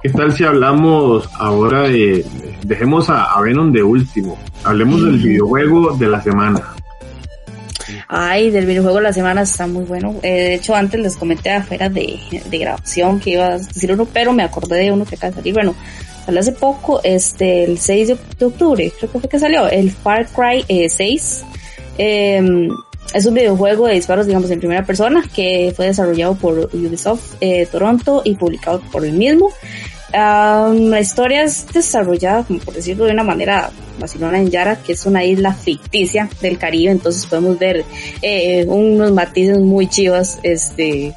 [0.00, 2.24] ¿Qué tal si hablamos ahora de,
[2.64, 4.38] dejemos a, a Venom de último?
[4.64, 6.74] Hablemos del videojuego de la semana.
[8.08, 10.16] Ay, del videojuego de la semana está muy bueno.
[10.22, 12.18] Eh, de hecho, antes les comenté afuera de,
[12.50, 15.36] de grabación que iba a decir uno, pero me acordé de uno que acaba de
[15.36, 15.54] salir.
[15.54, 15.74] Bueno,
[16.24, 20.26] salió hace poco, este, el 6 de, octubre, creo que fue que salió, el Far
[20.28, 21.44] Cry 6.
[21.98, 22.68] Eh, em,
[23.12, 27.68] es un videojuego de disparos, digamos, en primera persona que fue desarrollado por Ubisoft eh,
[27.70, 29.50] Toronto y publicado por el mismo.
[30.14, 35.06] La historia es desarrollada, como por decirlo de una manera Barcelona en Yara, que es
[35.06, 37.84] una isla ficticia del Caribe, entonces podemos ver
[38.22, 41.14] eh, unos matices muy chivas, este,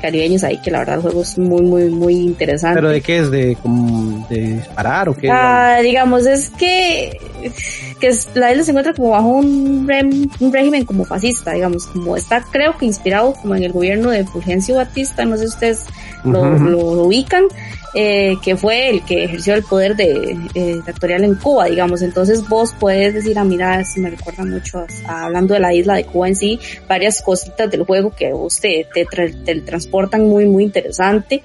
[0.00, 2.76] caribeños ahí, que la verdad el juego es muy, muy, muy interesante.
[2.76, 3.30] ¿Pero de qué es?
[3.30, 5.28] ¿De, como, de disparar o qué?
[5.30, 7.18] Ah, digamos, es que,
[8.00, 12.42] que la isla se encuentra como bajo un, un régimen como fascista, digamos, como está
[12.50, 15.84] creo que inspirado como en el gobierno de Fulgencio Batista, no sé si ustedes
[16.24, 17.44] lo, lo ubican,
[17.94, 22.02] eh, que fue el que ejerció el poder de eh, dictatorial en Cuba, digamos.
[22.02, 26.04] Entonces vos puedes decir, ah, mira, si me recuerda mucho, hablando de la isla de
[26.04, 29.06] Cuba en sí, varias cositas del juego que vos te, te,
[29.60, 31.42] transportan muy, muy interesante.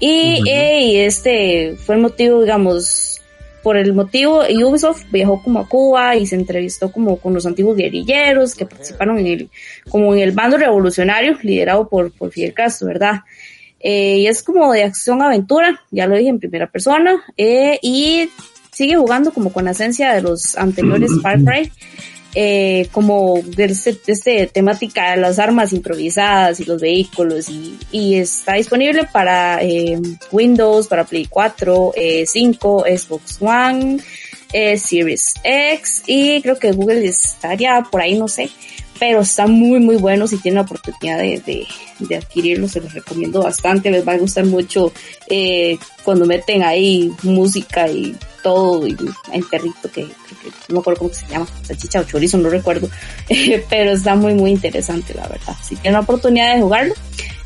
[0.00, 3.20] Y, eh, este fue el motivo, digamos,
[3.62, 7.76] por el motivo, Ubisoft viajó como a Cuba y se entrevistó como con los antiguos
[7.76, 9.50] guerrilleros que participaron en el,
[9.90, 13.20] como en el bando revolucionario liderado por, por Fidel Castro, ¿verdad?
[13.80, 18.28] Eh, y es como de acción-aventura, ya lo dije en primera persona, eh, y
[18.72, 21.70] sigue jugando como con la esencia de los anteriores Far Cry.
[22.34, 28.16] Eh, como de este, este, temática de las armas improvisadas y los vehículos y, y
[28.16, 29.98] está disponible para eh,
[30.30, 33.98] Windows, para Play 4, eh, 5, Xbox One,
[34.76, 38.50] Series X y creo que Google estaría por ahí, no sé,
[38.98, 40.26] pero está muy muy bueno.
[40.26, 41.66] Si tienen la oportunidad de, de,
[42.00, 44.92] de, adquirirlo, se los recomiendo bastante, les va a gustar mucho
[45.28, 48.96] eh, cuando meten ahí música y todo, y
[49.32, 52.48] hay perrito que, que, que, no me acuerdo cómo se llama, salchicha o chorizo, no
[52.48, 52.88] recuerdo,
[53.70, 56.94] pero está muy muy interesante la verdad, si tienen la oportunidad de jugarlo.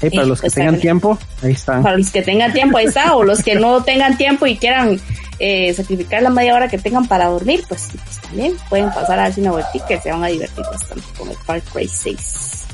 [0.03, 1.81] Hey, para los que pues tengan tiempo, ahí está.
[1.81, 5.01] Para los que tengan tiempo, ahí está, o los que no tengan tiempo y quieran
[5.39, 9.23] eh, sacrificar la media hora que tengan para dormir, pues, pues también pueden pasar a
[9.23, 12.67] darse una vueltita que se van a divertir bastante con el Far Cry 6.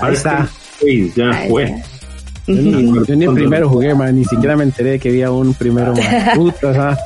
[0.00, 0.48] Ahí está.
[0.80, 1.64] 6, ya Ahí fue.
[1.64, 1.98] Está.
[2.46, 5.30] Yo ni, yo ni el primero jugué, man, ni siquiera me enteré de que había
[5.30, 6.04] un primero, man.
[6.34, 6.98] Puta,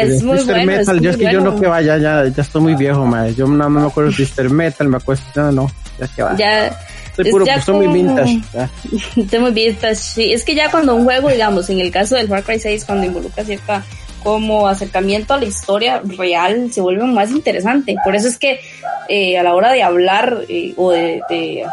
[0.00, 0.44] es muy Mr.
[0.44, 3.06] bueno, Metal, es yo es que yo no que vaya, ya, ya estoy muy viejo,
[3.06, 3.34] man.
[3.34, 4.50] Yo no, no me acuerdo de Mr.
[4.50, 6.36] Metal, me acuerdo, no, no, ya que va.
[6.36, 6.78] Ya,
[7.16, 8.40] Es puro, pues, soy muy vintage.
[9.16, 10.32] Estoy muy vintage, sí.
[10.32, 13.06] Es que ya cuando un juego, digamos, en el caso del Far Cry 6, cuando
[13.06, 13.84] involucra cierta
[14.22, 17.94] como acercamiento a la historia real, se vuelve más interesante.
[18.02, 18.58] Por eso es que
[19.08, 21.64] eh, a la hora de hablar eh, o de, de,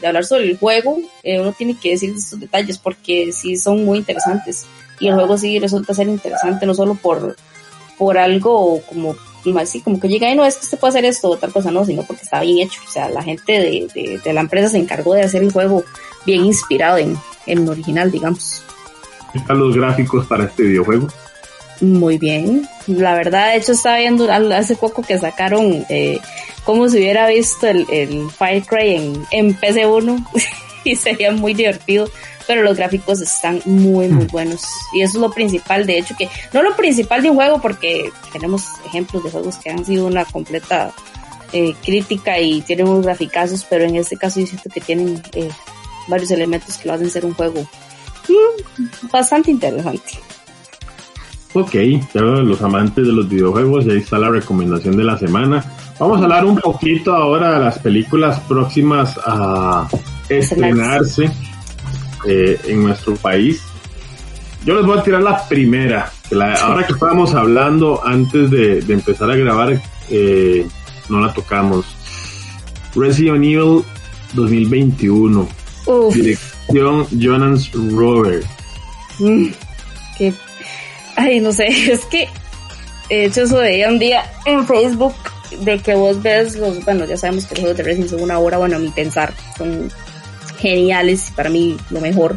[0.00, 3.84] de hablar sobre el juego, eh, uno tiene que decir estos detalles porque sí son
[3.84, 4.66] muy interesantes.
[4.98, 7.36] Y el juego sí resulta ser interesante, no solo por,
[7.96, 9.14] por algo como
[9.58, 11.70] así como que llega y no es que usted puede hacer esto o tal cosa,
[11.70, 12.80] no, sino porque está bien hecho.
[12.86, 15.84] O sea, la gente de, de, de la empresa se encargó de hacer el juego
[16.26, 18.62] bien inspirado en, en el original, digamos.
[19.32, 21.08] ¿Qué tal los gráficos para este videojuego?
[21.80, 22.68] Muy bien.
[22.86, 26.20] La verdad, de hecho, estaba viendo hace poco que sacaron eh,
[26.64, 30.24] cómo se hubiera visto el, el Fire Cry en, en PC1
[30.84, 32.08] y sería muy divertido.
[32.50, 34.64] Pero los gráficos están muy, muy buenos.
[34.92, 35.86] Y eso es lo principal.
[35.86, 39.70] De hecho, que no lo principal de un juego, porque tenemos ejemplos de juegos que
[39.70, 40.90] han sido una completa
[41.52, 45.48] eh, crítica y tienen unos graficazos, pero en este caso yo siento que tienen eh,
[46.08, 50.18] varios elementos que lo hacen ser un juego mm, bastante interesante.
[51.52, 51.74] Ok,
[52.12, 55.64] ya los amantes de los videojuegos, y ahí está la recomendación de la semana.
[56.00, 59.86] Vamos a hablar un poquito ahora de las películas próximas a
[60.28, 61.30] estrenarse
[62.26, 63.62] eh, en nuestro país.
[64.64, 66.12] Yo les voy a tirar la primera.
[66.28, 69.80] Que la, ahora que estábamos hablando antes de, de empezar a grabar,
[70.10, 70.66] eh,
[71.08, 71.86] no la tocamos.
[72.94, 73.82] Resident Evil
[74.34, 75.48] 2021.
[75.86, 76.14] Uf.
[76.14, 78.44] Dirección Jonas Robert.
[79.18, 79.48] Mm,
[80.16, 80.32] que,
[81.16, 82.28] ay, no sé, es que,
[83.08, 85.14] de hecho, eso veía un día en Facebook
[85.62, 88.38] de que vos ves los, bueno, ya sabemos que los juegos de Resident son una
[88.38, 89.90] obra, bueno, a mi pensar, son
[90.60, 92.36] geniales, para mí lo mejor.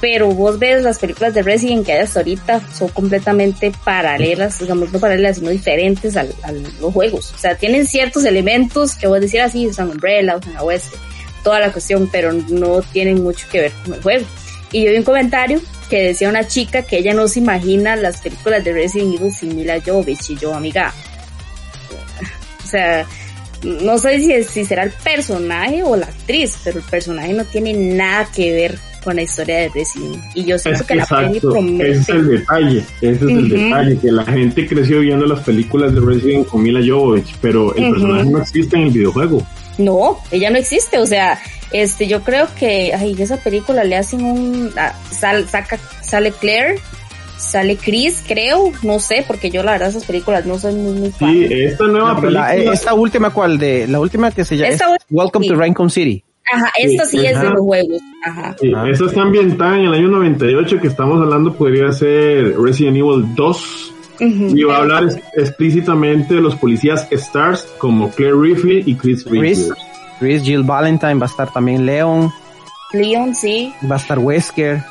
[0.00, 4.92] Pero vos ves las películas de Resident que hay hasta ahorita son completamente paralelas, digamos,
[4.92, 7.32] no paralelas, sino diferentes al- a, los juegos.
[7.34, 10.96] O sea, tienen ciertos elementos que vos decir así, usan Umbrella, usan la Oeste,
[11.42, 14.24] toda la cuestión, pero no tienen mucho que ver con el juego.
[14.70, 18.20] Y yo vi un comentario que decía una chica que ella no se imagina las
[18.20, 20.92] películas de Resident Evil sin Mila Jovovich y yo, amiga.
[22.64, 23.06] O sea,
[23.62, 27.72] no sé si, si será el personaje o la actriz, pero el personaje no tiene
[27.72, 30.22] nada que ver con la historia de Resident.
[30.34, 31.90] Y yo siento Es que la peli promete.
[31.90, 33.64] ese es el detalle, ese es el Ujú.
[33.64, 37.84] detalle, que la gente creció viendo las películas de Resident con Mila Jovovich, pero el
[37.84, 37.92] Ujú.
[37.94, 39.46] personaje no existe en el videojuego.
[39.78, 41.38] No, ella no existe, o sea,
[41.72, 46.80] este, yo creo que, ay, esa película le hacen un, ah, sal, saca, sale Claire,
[47.38, 51.10] sale Chris, creo, no sé, porque yo la verdad esas películas no soy muy, muy
[51.10, 51.30] fan.
[51.30, 53.58] Sí, esta nueva No, pero la- película, esta última, ¿cuál?
[53.58, 55.50] De, la última que se llama Esta es Welcome sí.
[55.52, 56.24] to Raincon City.
[56.52, 57.50] Ajá, esta sí, Sí, es de ajá.
[57.54, 58.56] los juegos, ajá.
[58.60, 58.86] sí, Ah.
[58.90, 63.92] esta está ambientada en el año 98, que estamos hablando podría ser Resident Evil 2,
[64.20, 64.56] Ujú.
[64.56, 69.24] y va a hablar es- explícitamente de los policías Stars como Claire Riffle y Chris
[69.24, 69.70] Chris.
[70.18, 72.32] Chris, Jill Valentine, va a estar también Leon,
[72.94, 74.82] Leon, sí, va a estar Wesker.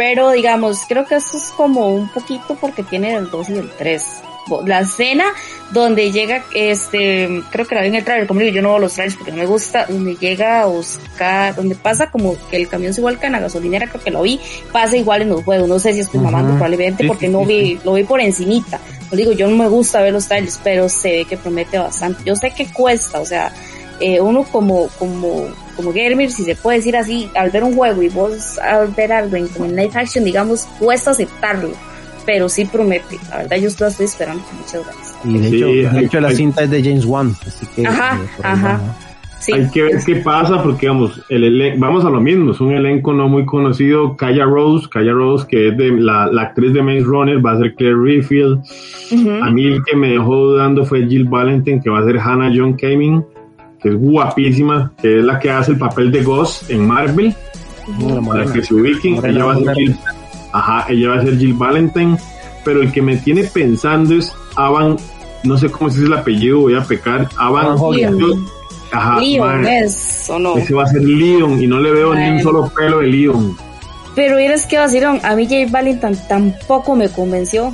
[0.00, 3.68] Pero digamos, creo que esto es como un poquito porque tiene el 2 y el
[3.76, 4.02] 3.
[4.46, 5.26] Bo- La escena
[5.72, 8.78] donde llega, este, creo que la vi en el trailer, como digo, yo no veo
[8.78, 12.66] los trailers porque no me gusta, donde llega a buscar, donde pasa como que el
[12.66, 14.40] camión se vuelca en la gasolinera, creo que lo vi,
[14.72, 16.30] pasa igual en los juegos, no sé si estoy Ajá.
[16.30, 18.80] mamando probablemente Sí, porque sí, no sí, vi, lo vi por encimita.
[19.10, 22.22] Lo digo, yo no me gusta ver los trailers, pero se ve que promete bastante.
[22.24, 23.52] Yo sé que cuesta, o sea,
[24.00, 25.44] eh, uno como, como,
[25.76, 29.12] como gamer, si se puede decir así, al ver un juego y vos al ver
[29.12, 31.68] algo en, como en live action, digamos, cuesta aceptarlo,
[32.26, 33.18] pero sí promete.
[33.30, 35.14] La verdad, yo la estoy esperando con muchas ganas.
[35.24, 37.66] Y de Sí, hecho, de hay- hecho la hay- cinta es de James Wan, así
[37.76, 38.80] que Ajá, eh, ahí ajá.
[38.82, 38.96] va.
[39.54, 43.12] hay que ver qué pasa porque vamos, el vamos a lo mismo, es un elenco
[43.14, 47.44] no muy conocido, Kaya Rose, Kaya Rose que es de la, actriz de Maze Runner,
[47.44, 48.62] va a ser Claire Redfield.
[49.42, 52.52] A mí el que me dejó dudando fue Jill Valentine, que va a ser Hannah
[52.54, 53.24] John Kamen,
[53.82, 57.34] que es guapísima, que es la que hace el papel de Ghost en Marvel.
[58.26, 59.98] Para que se ubiquen, ella va a ser Jill,
[60.52, 62.18] ajá, ella va a ser Jill Valentine,
[62.64, 64.96] pero el que me tiene pensando es Avan,
[65.42, 67.76] no sé cómo se dice el apellido, voy a pecar, Avan
[68.92, 70.56] Ajá, Leon es, ¿o no?
[70.56, 73.56] Ese va a ser Leon y no le veo ni un solo pelo de Leon.
[74.14, 77.72] Pero eres que vacilón, a mí Jay Valentine tampoco me convenció.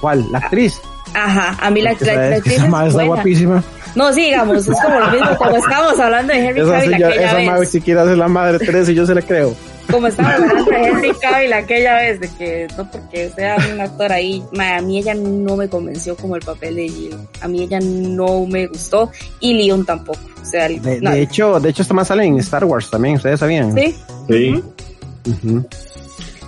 [0.00, 0.26] ¿Cuál?
[0.32, 0.80] ¿La actriz?
[1.14, 3.62] Ajá, a mí la, la, la actriz es está guapísima.
[3.94, 7.36] No, sí, digamos, es como lo mismo, como estábamos hablando de Henry Cavill aquella esa
[7.36, 7.48] vez.
[7.48, 9.54] Esa si quiere hacer la madre Teresa y yo se la creo
[9.90, 14.12] como estaba hablando de Henry Cavill aquella vez, de que no porque sea un actor
[14.12, 17.78] ahí, a mí ella no me convenció como el papel de Jill, a mí ella
[17.80, 22.24] no me gustó y Leon tampoco, o sea, de, hecho, de hecho esta más sale
[22.24, 23.74] en Star Wars también, ustedes sabían.
[23.74, 23.96] Sí.
[24.28, 24.62] Sí.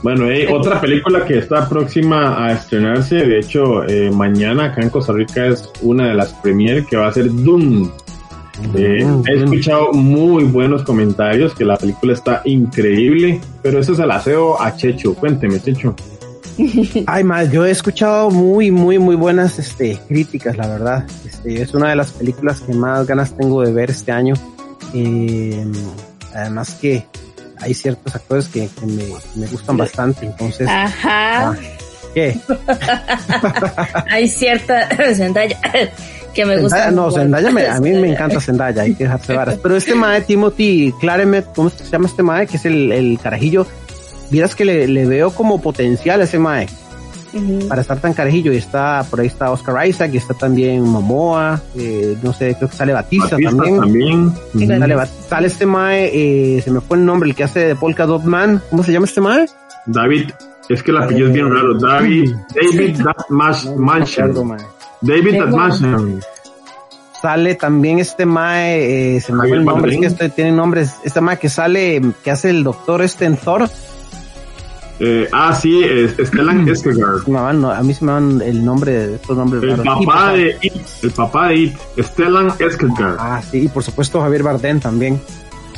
[0.03, 4.91] Bueno, hay otra película que está próxima a estrenarse, de hecho, eh, mañana acá en
[4.91, 7.88] Costa Rica es una de las premier que va a ser Doom.
[8.75, 14.11] Eh, he escuchado muy buenos comentarios, que la película está increíble, pero eso es el
[14.11, 15.15] aseo a Checho.
[15.15, 15.95] Cuénteme, Checho.
[17.07, 21.07] Ay, más, yo he escuchado muy, muy, muy buenas este, críticas, la verdad.
[21.25, 24.35] Este, es una de las películas que más ganas tengo de ver este año.
[24.95, 25.65] Eh,
[26.35, 27.07] además que
[27.62, 30.68] hay ciertos actores que, me, gustan bastante, entonces...
[30.68, 31.51] Ajá.
[31.51, 31.55] Ah,
[32.14, 32.38] ¿Qué?
[34.11, 34.88] hay cierta...
[36.33, 36.90] que me gusta.
[36.90, 39.59] No, Zendaya a mí me encanta Zendaya, hay que dejarse varas.
[39.62, 42.46] Pero este mae, Timothy Claremet, ¿cómo se llama este mae?
[42.46, 43.66] Que es el, el carajillo.
[44.31, 46.68] Vieras que le, le, veo como potencial a ese mae.
[47.68, 51.61] Para estar tan carajillo y está, por ahí está Oscar Isaac y está también Momoa,
[51.77, 53.81] eh, no sé, creo que sale Batista, también.
[53.81, 54.35] también.
[55.29, 58.25] sale, este mae, eh, se me fue el nombre, el que hace de Polka Dot
[58.25, 59.47] Man, ¿cómo se llama este mae?
[59.87, 60.31] David,
[60.68, 64.57] es que el apellido es bien raro, David, David Mansion.
[65.03, 66.21] David Atmanson.
[67.21, 70.97] Sale también este Mae, eh, se me fue el nombre, es que este tiene nombres,
[71.05, 73.68] este Mae que sale, que hace el doctor este en Thor.
[75.01, 77.77] Eh, ah, sí, es Stellan Skarsgård.
[77.77, 79.63] a mí se me van el nombre de estos nombres.
[79.63, 83.17] El papá de It, el papá de It, Stellan Skarsgård.
[83.19, 85.21] Ah, sí, y por supuesto Javier Bardem también.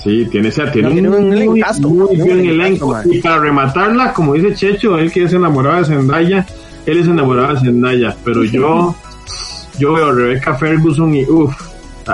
[0.02, 2.94] Sí, tiene, ese, tiene un, un, muy, muy, buen elenco.
[3.06, 6.46] Y para rematarla, como dice Checho, él que es enamorado de Zendaya,
[6.84, 8.94] él es enamorado de Zendaya, pero yo
[9.78, 11.54] yo veo a Rebecca Ferguson y uff,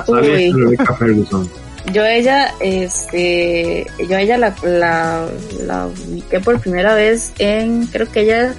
[0.07, 1.49] sale Rebecca Ferguson.
[1.93, 5.27] Yo ella, este, yo ella la, la,
[5.65, 8.55] la ubiqué por primera vez en, creo que ella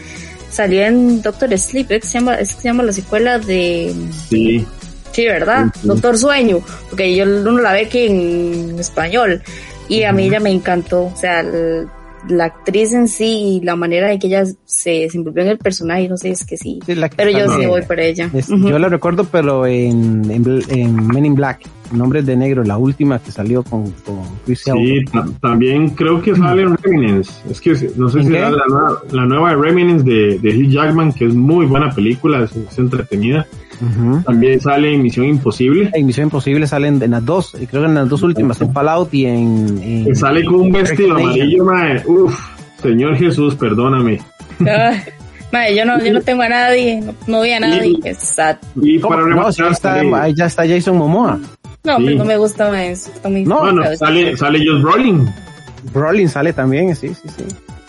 [0.49, 3.93] salía en Doctor Sleep, es que se llama, es que se llama la secuela de...
[4.29, 4.65] Sí.
[5.11, 5.67] Sí, ¿verdad?
[5.83, 9.41] Doctor Sueño, porque yo uno la ve que en español
[9.89, 11.43] y a mí ella me encantó, o sea,
[12.29, 16.07] la actriz en sí y la manera en que ella se desenvolvió en el personaje,
[16.07, 16.79] no sé, es que sí.
[17.15, 18.29] pero yo sí voy por ella.
[18.47, 21.59] Yo la recuerdo, pero en, en, Men in Black,
[21.91, 25.03] Nombres de Negro, la última que salió con, con Chris Sí,
[25.39, 27.43] también creo que sale en Remnants.
[27.49, 31.13] Es que no sé si era la nueva, la nueva Remnants de, de Hugh Jackman,
[31.13, 33.45] que es muy buena película, es entretenida.
[34.25, 35.89] También sale en Misión Imposible.
[35.93, 39.13] En Misión Imposible salen en las dos, creo que en las dos últimas, en Fallout
[39.13, 40.15] y en...
[40.15, 42.03] sale con un vestido amarillo, mae.
[42.05, 42.37] Uf,
[42.81, 44.19] Señor Jesús, perdóname.
[45.51, 47.99] Madre, yo no, yo no tengo a nadie, no, vi a nadie.
[48.05, 48.67] Exacto.
[48.81, 51.39] Y para no, está, ahí ya está Jason Momoa.
[51.83, 53.11] No, pero no me gusta eso.
[53.23, 55.33] no, bueno, sale, sale Josh Brolin.
[55.93, 57.43] Brolin sale también, sí, sí, sí.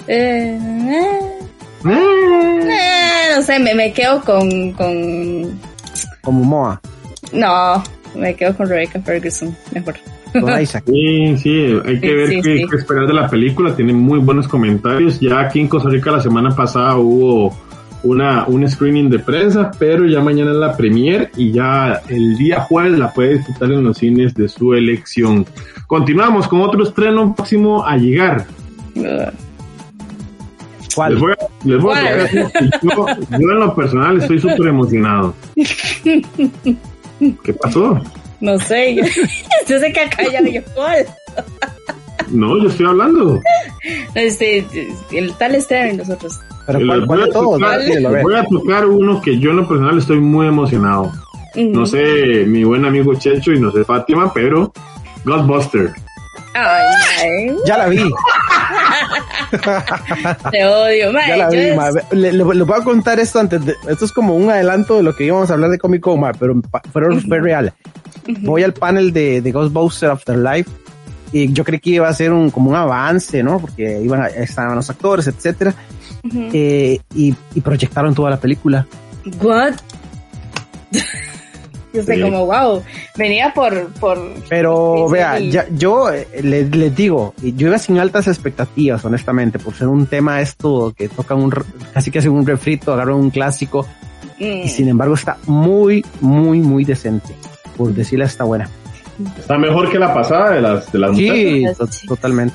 [0.09, 1.39] Eh, eh,
[1.85, 5.61] eh, no sé, me, me quedo con, con
[6.23, 6.81] como Moa.
[7.33, 7.83] No,
[8.15, 9.97] me quedo con Rebecca Ferguson, mejor.
[10.33, 10.85] Con Isaac.
[10.87, 13.75] Sí, sí, hay que ver qué, esperar de la película.
[13.75, 15.21] Tiene muy buenos comentarios.
[15.21, 17.55] Ya aquí en Costa Rica la semana pasada hubo
[18.05, 22.61] una, un screening de prensa, pero ya mañana es la premier y ya el día
[22.61, 25.47] jueves la puede disfrutar en los cines de su elección.
[25.87, 28.47] Continuamos con otro estreno próximo a llegar.
[30.95, 31.19] ¿Cuál?
[31.65, 32.47] Les voy a, decir
[32.83, 35.35] yo, en lo personal estoy súper emocionado.
[37.45, 38.01] ¿Qué pasó?
[38.41, 38.97] No sé,
[39.69, 41.07] yo, sé que acá ya digo cuál.
[42.29, 43.41] No, yo estoy hablando.
[44.15, 44.67] Este,
[45.13, 46.41] el tal estreno y nosotros.
[46.67, 47.81] Pero ¿cuál, voy, a tocar,
[48.23, 51.11] voy a tocar uno que yo en lo personal estoy muy emocionado.
[51.57, 54.73] No sé, mi buen amigo Checho y no sé Fátima, pero
[55.25, 55.93] Ghostbuster.
[56.55, 57.99] Ay, ya la vi.
[60.51, 61.29] Te odio, mae.
[61.29, 61.91] Ya la vi, ma.
[62.11, 63.65] Le, le- le voy a contar esto antes.
[63.65, 66.21] de- esto es como un adelanto de lo que íbamos a hablar de Comic Con,
[66.21, 67.73] ma, pero pa- fue, fue real.
[68.43, 70.71] Voy al panel de, de Ghostbusters Afterlife
[71.33, 73.59] y yo creí que iba a ser un, como un avance, ¿no?
[73.59, 75.75] Porque iban a- estaban los actores, etcétera.
[76.25, 76.49] Ujú.
[76.53, 78.87] eh, y, y proyectaron toda la película.
[79.43, 79.75] What?
[81.93, 82.21] Yo sé Sí.
[82.23, 82.83] como, wow,
[83.19, 84.19] venía por, por...
[84.49, 89.75] Pero vea, ya, yo eh, le- les digo, yo iba sin altas expectativas, honestamente, por
[89.75, 91.53] ser un tema esto que toca un,
[91.93, 93.87] casi que hace un refrito, agarran un clásico
[94.39, 94.63] Mm.
[94.65, 97.35] y sin embargo está muy, muy, muy decente.
[97.77, 98.71] Por decirla está buena.
[99.39, 101.17] Está mejor que la pasada de las, de las.
[101.17, 102.01] Sí, muchachas.
[102.03, 102.55] to- totalmente.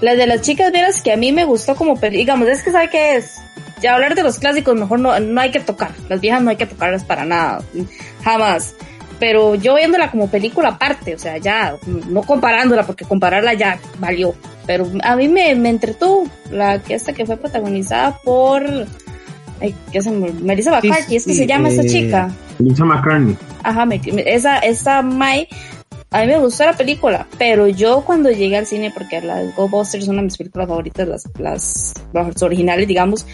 [0.00, 2.88] La de las chicas, vieras que a mí me gustó como digamos, es que sabe
[2.90, 3.40] qué es.
[3.82, 5.90] Ya hablar de los clásicos mejor no, no hay que tocar.
[6.08, 7.60] Las viejas no hay que tocarlas para nada.
[8.24, 8.74] Jamás.
[9.20, 11.74] Pero yo viéndola como película aparte, o sea, ya,
[12.08, 14.32] no comparándola, porque compararla ya valió.
[14.66, 18.62] Pero a mí me, me entretuvo la que esta que fue protagonizada por,
[19.60, 22.30] ay, ¿qué se me- Melissa Sí, McCarthy, es que sí, se llama esta eh, chica.
[22.60, 23.36] Lisa McCartney.
[23.64, 25.48] Ajá, me- me- esa, esa Mai,
[26.10, 30.06] a mí me gustó la película, pero yo cuando llegué al cine, porque las Ghostbusters
[30.06, 33.26] son una de mis películas favoritas, las, las, las originales, digamos,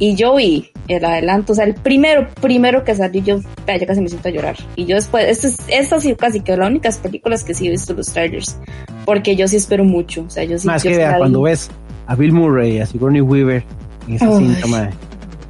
[0.00, 4.00] y yo vi el adelanto, o sea, el primero, primero que salió, yo, yo casi
[4.00, 4.56] me siento a llorar.
[4.74, 7.70] Y yo después, esta es, esta sí casi que las únicas películas que sí he
[7.70, 8.58] visto los trailers,
[9.04, 10.66] porque yo sí espero mucho, o sea, yo sí.
[10.66, 11.70] Más yo que vea, cuando ves
[12.08, 13.62] a Bill Murray, a Sigourney Weaver
[14.08, 14.38] en esa Ay.
[14.38, 14.90] cinta, madre,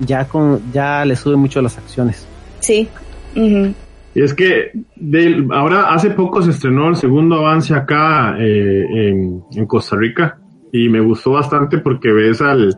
[0.01, 2.27] ya con, ya le sube mucho las acciones.
[2.61, 2.87] Sí.
[3.35, 3.73] ujú.
[4.17, 9.43] Y es que de- ahora hace poco se estrenó el segundo avance acá eh, en,
[9.53, 10.39] en Costa Rica
[10.73, 12.75] y me gustó bastante porque ves al,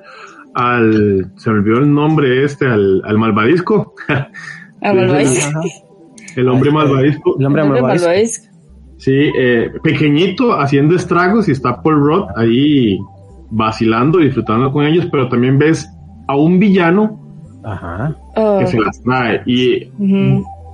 [0.55, 4.14] al se me olvidó el nombre este, al, al malvadisco, Sí,
[4.82, 5.49] Malvavisco.
[5.61, 5.61] Ajá.
[6.36, 7.36] el hombre malvadisco.
[7.39, 8.45] El hombre malvadisco.
[8.97, 12.99] Sí, eh, pequeñito, haciendo estragos y está Paul Rudd ahí
[13.49, 15.89] vacilando, disfrutando con ellos, pero también ves
[16.26, 17.20] a un villano
[17.62, 18.16] Ajá.
[18.34, 19.89] Oh, que se las trae y.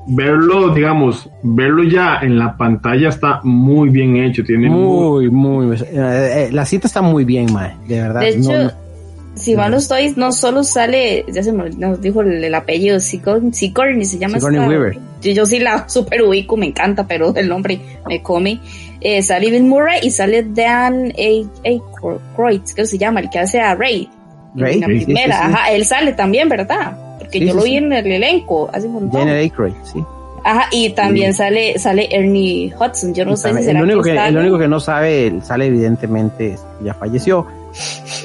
[0.07, 5.77] verlo, digamos, verlo ya en la pantalla está muy bien hecho, tiene muy- Muy, muy.
[5.81, 8.21] eh, eh, la cita está muy bien, mae, de verdad.
[8.21, 8.71] De no, hecho, no.
[9.35, 13.01] si mal no estoy, no solo sale, ya se me nos dijo el, el apellido,
[13.01, 14.99] Sigourney, se llama Sigourney Weaver.
[15.23, 18.61] Yo, yo sí la super ubico, me encanta, pero el nombre me come.
[19.01, 21.69] Eh, sale Bill Murray y sale Dan A.
[21.69, 24.09] Aykroyd, que se llama, el que hace a Ray.
[24.55, 25.53] Ray, En la sí, primera, sí, sí.
[25.55, 26.97] ajá, él sale también, ¿verdad?
[27.19, 27.71] Porque Sí, yo sí, lo sí.
[27.71, 29.21] vi en el elenco hace un montón.
[29.21, 30.05] Jenner Aykroyd, sí.
[30.47, 34.03] Ajá, y también sale, sale Ernie Hudson, yo no sé también- si será el, único
[34.03, 37.47] que, está- el único que no sabe, él sale evidentemente, ya falleció.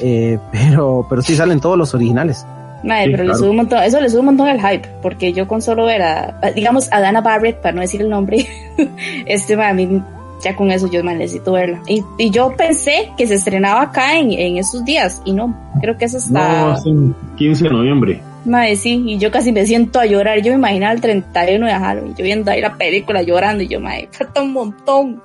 [0.02, 2.44] Eh, pero, pero sí salen todos los originales.
[2.84, 3.32] Madre, Sí, pero claro.
[3.32, 5.84] le sube un montón, eso le sube un montón el hype, porque yo con solo
[5.86, 8.46] ver a, digamos, a Dana Barrett, para no decir el nombre,
[9.26, 10.02] este, ma, a mí,
[10.42, 11.82] ya con eso yo ma, necesito verla.
[11.86, 15.96] Y, y yo pensé que se estrenaba acá en, en estos días, y no, creo
[15.98, 18.22] que eso está, No, es el 15 de noviembre.
[18.44, 21.72] Madre, sí, y yo casi me siento a llorar, yo me imaginaba el 31 de
[21.72, 25.22] Halloween, yo viendo ahí la película llorando, y yo, madre, falta un montón.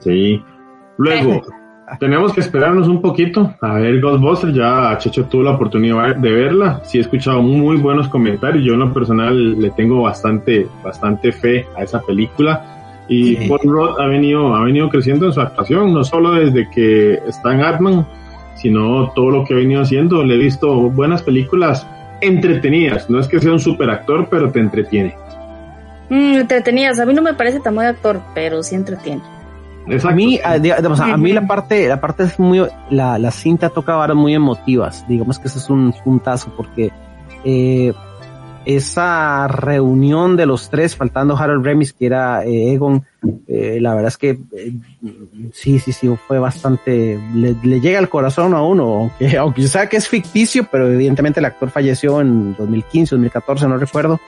[0.00, 0.42] Sí.
[0.98, 1.42] Luego,
[2.00, 4.54] tenemos que esperarnos un poquito a ver Ghostbusters.
[4.54, 6.80] Ya Checho tuvo la oportunidad de verla.
[6.84, 8.64] Sí, he escuchado muy buenos comentarios.
[8.64, 13.04] Yo en lo personal le tengo bastante, bastante fe a esa película.
[13.08, 13.48] Y Sí.
[13.48, 17.52] Paul Rudd ha venido, ha venido creciendo en su actuación, no solo desde que está
[17.52, 18.06] en Atman,
[18.54, 20.24] sino todo lo que ha venido haciendo.
[20.24, 21.86] Le he visto buenas películas
[22.22, 23.10] entretenidas.
[23.10, 25.14] No es que sea un super actor, pero te entretiene.
[26.08, 29.22] Mm, entretenidas, a mí no me parece tan buen actor, pero sí entretiene.
[29.86, 30.08] Exacto.
[30.08, 33.68] A mí, a, digamos, a mí la parte, la parte es muy, la, la cinta
[33.68, 35.04] toca varas muy emotivas.
[35.08, 36.92] Digamos que ese es un puntazo porque
[37.44, 37.92] eh,
[38.64, 43.04] esa reunión de los tres, faltando Harold Remis, que era eh, Egon,
[43.46, 44.74] eh, la verdad es que eh,
[45.52, 49.88] sí, sí, sí, fue bastante, le, le llega al corazón a uno, aunque, aunque sé
[49.88, 54.20] que es ficticio, pero evidentemente el actor falleció en 2015, 2014, no recuerdo.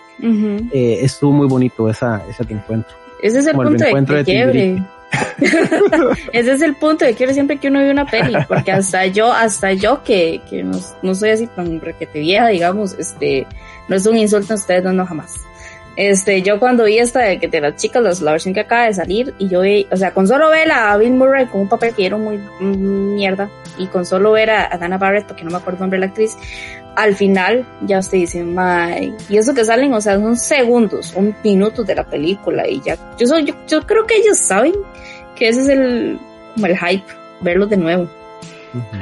[0.73, 2.95] Estuvo muy bonito esa, ese reencuentro.
[3.21, 4.83] Ese es el Como el punto de, reencuentro de de quiebre.
[6.33, 9.33] Ese es el punto de quiebre siempre que uno ve una peli, porque hasta yo,
[9.33, 13.47] hasta yo que, que no, no soy así tan requete vieja, digamos, este,
[13.89, 15.35] no es un insulto a ustedes, no, no, jamás.
[15.97, 18.87] Este, yo cuando vi esta de que de las chicas, las- la versión que acaba
[18.87, 21.69] de salir, y yo vi, o sea, con solo ver a Bill Murray con un
[21.69, 23.49] papel que era muy mierda,
[23.79, 26.07] y con solo ver a, a Dana Barrett, porque no me acuerdo el nombre de
[26.07, 26.37] la actriz,
[26.97, 31.35] al final ya usted dice, my, y eso que salen, o sea, son segundos, son
[31.43, 34.75] minutos de la película, y ya, yo, soy, yo, yo creo que ellos saben
[35.37, 36.19] que ese es el,
[36.55, 37.05] como el hype,
[37.41, 38.09] verlos de nuevo.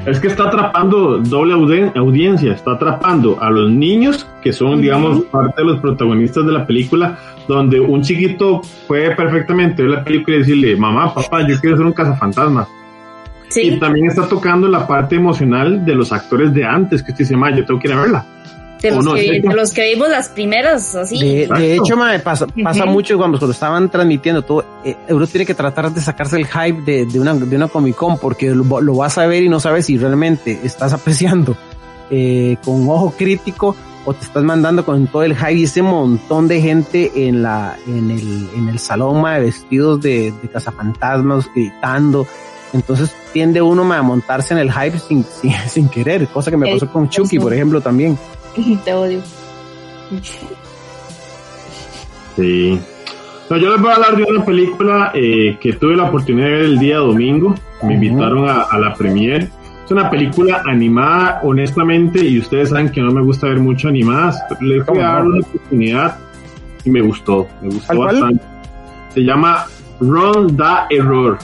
[0.05, 1.55] Es que está atrapando doble
[1.95, 6.67] audiencia, está atrapando a los niños, que son, digamos, parte de los protagonistas de la
[6.67, 7.19] película,
[7.49, 11.87] donde un chiquito puede perfectamente ver la película y decirle, mamá, papá, yo quiero ser
[11.87, 12.69] un cazafantasma.
[13.57, 17.37] Y también está tocando la parte emocional de los actores de antes, que usted dice,
[17.57, 18.27] yo tengo que ir a verla.
[18.83, 21.47] De los, que, de los, que, vimos las primeras, así.
[21.47, 25.55] De, hecho, me pasa, pasa mucho cuando, cuando estaban transmitiendo todo, eh, Euro tiene que
[25.55, 28.97] tratar de sacarse el hype de, de, una, de una Comic Con porque lo, lo,
[28.97, 31.57] vas a ver y no sabes si realmente estás apreciando
[32.11, 36.49] eh, con ojo crítico o te estás mandando con todo el hype y ese montón
[36.49, 42.27] de gente en la, en el, en el salón, de vestidos de, de cazafantasmas, gritando.
[42.73, 46.73] Entonces tiende uno a montarse en el hype sin, sin, sin querer, cosa que me
[46.73, 48.19] pasó con Chucky, por ejemplo, también.
[48.85, 49.21] Te odio.
[52.37, 52.81] Sí.
[53.51, 56.53] No, yo les voy a hablar de una película eh, que tuve la oportunidad de
[56.53, 57.55] ver el día domingo.
[57.83, 59.51] Me invitaron a, a, la premiere.
[59.85, 64.43] Es una película animada, honestamente, y ustedes saben que no me gusta ver mucho animadas.
[64.61, 66.19] Les voy a dar una oportunidad
[66.85, 67.49] y me gustó.
[67.61, 68.43] Me gustó bastante.
[69.13, 69.67] Se llama
[70.01, 71.39] Run Da Error.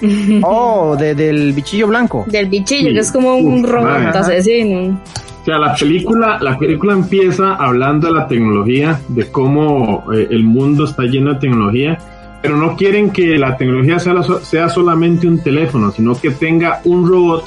[0.42, 2.24] Oh, de, del bichillo blanco.
[2.26, 2.94] Del bichillo, sí.
[2.94, 5.00] que es como un robot asesino.
[5.42, 10.42] O sea, la película, la película empieza hablando de la tecnología, de cómo eh, el
[10.42, 11.98] mundo está lleno de tecnología,
[12.40, 17.06] pero no quieren que la tecnología sea, sea solamente un teléfono, sino que tenga un
[17.06, 17.44] robot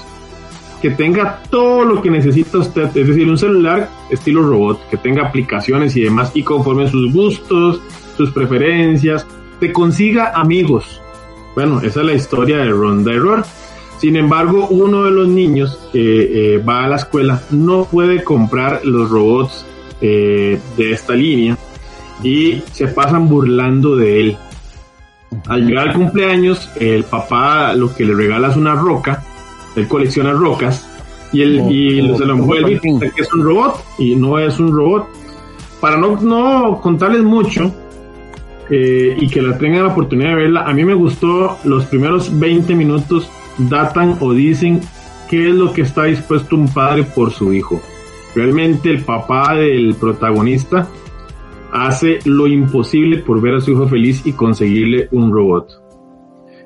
[0.82, 5.28] que tenga todo lo que necesita usted, es decir, un celular estilo robot, que tenga
[5.28, 7.82] aplicaciones y demás, y conforme sus gustos,
[8.16, 9.26] sus preferencias,
[9.60, 11.02] te consiga amigos.
[11.58, 13.44] Bueno, esa es la historia de Ronda Error.
[13.98, 18.86] Sin embargo, uno de los niños que eh, va a la escuela no puede comprar
[18.86, 19.66] los robots
[20.00, 21.58] eh, de esta línea
[22.22, 24.38] y se pasan burlando de él.
[25.48, 29.24] Al llegar al cumpleaños, el papá lo que le regala es una roca,
[29.76, 30.88] él colecciona rocas
[31.34, 34.60] y, él, y se lo envuelve y piensa que es un robot y no es
[34.60, 35.08] un robot.
[35.82, 37.74] Para no, no contarles mucho,
[38.70, 40.62] eh, y que la tengan la oportunidad de verla.
[40.62, 44.82] A mí me gustó los primeros 20 minutos datan o dicen
[45.30, 47.82] qué es lo que está dispuesto un padre por su hijo.
[48.36, 50.88] Realmente el papá del protagonista
[51.72, 55.84] hace lo imposible por ver a su hijo feliz y conseguirle un robot.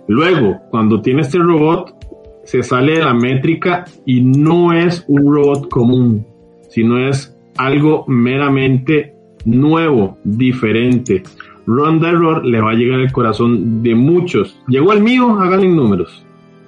[0.08, 1.96] Luego, cuando tiene este robot,
[2.44, 6.26] se sale de la métrica y no es un robot común,
[6.70, 11.24] sino es algo meramente nuevo, diferente.
[11.66, 14.58] Ronda Error le va a llegar al corazón de muchos.
[14.68, 16.24] Llegó al mío, háganle números.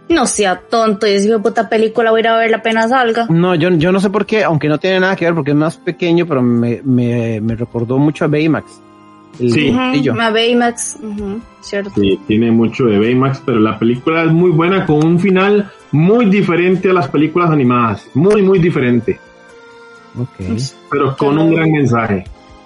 [0.10, 3.26] No sea tonto, y esa puta película voy a ir a ver apenas salga.
[3.30, 5.58] No, yo, yo no sé por qué, aunque no tiene nada que ver porque es
[5.58, 8.82] más pequeño, pero me, me, me recordó mucho a Baymax.
[9.40, 11.92] sí, uh -huh, a Baymax, uh -huh, cierto.
[11.96, 16.26] Sí, tiene mucho de Baymax, pero la película es muy buena con un final muy
[16.26, 18.08] diferente a las películas animadas.
[18.14, 19.20] Muy, muy diferente.
[20.20, 20.46] Ok.
[20.92, 22.26] Pero con un gran mensaje.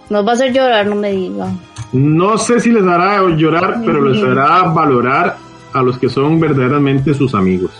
[0.09, 1.47] Nos va a hacer llorar, no me diga.
[1.93, 5.37] No sé si les hará llorar, pero les hará valorar
[5.73, 7.71] a los que son verdaderamente sus amigos.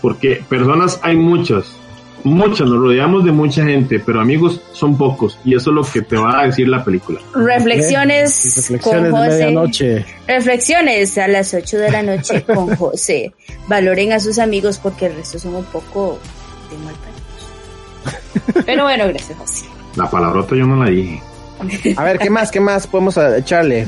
[0.00, 1.76] Porque personas hay muchas,
[2.24, 6.00] muchas, nos rodeamos de mucha gente, pero amigos son pocos y eso es lo que
[6.00, 7.20] te va a decir la película.
[7.34, 9.28] Reflexiones, Reflexiones con de José.
[9.28, 10.06] medianoche.
[10.26, 13.32] Reflexiones a las 8 de la noche con José.
[13.68, 16.18] Valoren a sus amigos porque el resto son un poco
[16.70, 16.94] de mal.
[18.66, 19.66] Pero bueno, gracias José.
[19.96, 21.22] La palabrota yo no la dije.
[21.96, 22.50] A ver, ¿qué más?
[22.50, 23.86] ¿Qué más podemos echarle?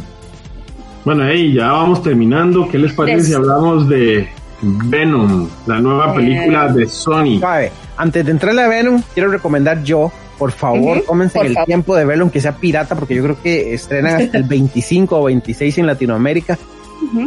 [1.04, 2.68] Bueno, hey, ya vamos terminando.
[2.70, 4.28] ¿Qué les parece si hablamos de
[4.60, 7.40] Venom, la nueva película de Sony?
[7.40, 11.54] Sabe, antes de entrarle a Venom, quiero recomendar yo, por favor, Ujú, cómense por el
[11.54, 11.66] favor.
[11.66, 15.24] tiempo de verlo, aunque sea pirata, porque yo creo que estrenan hasta el 25 o
[15.24, 16.58] 26 en Latinoamérica.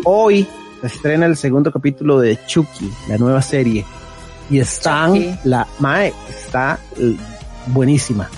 [0.06, 0.48] Hoy
[0.80, 3.84] se estrena el segundo capítulo de Chucky, la nueva serie.
[4.50, 5.32] Y está, Chucky.
[5.44, 7.16] la Mae está eh,
[7.68, 8.30] buenísima.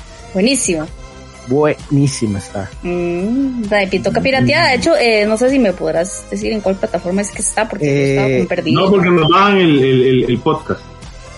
[1.47, 2.69] Buenísima está.
[2.83, 4.69] Mm, de Pitoca Pirateada.
[4.69, 7.67] De hecho, eh, no sé si me podrás decir en cuál plataforma es que está,
[7.67, 8.81] porque yo estaba Eh, como perdido.
[8.81, 10.81] No, porque nos daban el, el, el, el podcast.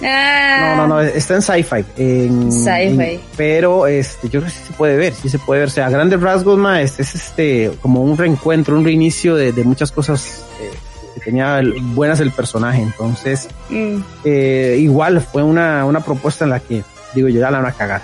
[0.02, 1.86] Ah, No, no, no, está en sci-fi.
[1.98, 3.04] En, Sci-fi.
[3.04, 5.68] en- pero este, yo creo que sí se puede ver, sí se puede ver.
[5.70, 9.52] O sea, a grandes rasgos, ma, este es este, como un reencuentro, un reinicio de,
[9.52, 10.72] de muchas cosas eh,
[11.16, 12.82] que tenía el- buenas el personaje.
[12.82, 16.82] Entonces, mm, eh, igual fue una, una propuesta en la que,
[17.14, 18.02] digo yo, ya la van a cagar.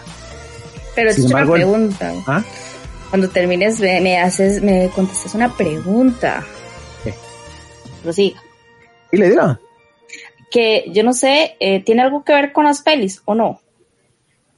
[0.95, 2.13] Pero Sin es una embargo, pregunta.
[2.25, 2.43] ¿Ah?
[3.09, 6.43] Cuando termines, me, me haces, me contestas una pregunta.
[7.03, 7.13] ¿Qué?
[8.03, 8.41] Prosiga.
[9.11, 9.59] Y le digo,
[10.51, 13.61] Que yo no sé, eh, ¿tiene algo que ver con las pelis o no?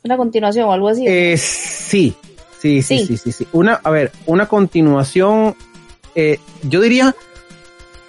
[0.03, 1.05] Una continuación o algo así.
[1.07, 2.15] eh, sí,
[2.59, 3.05] sí, sí, Sí.
[3.07, 3.47] sí, sí, sí.
[3.51, 5.55] Una, a ver, una continuación,
[6.15, 7.15] eh, yo diría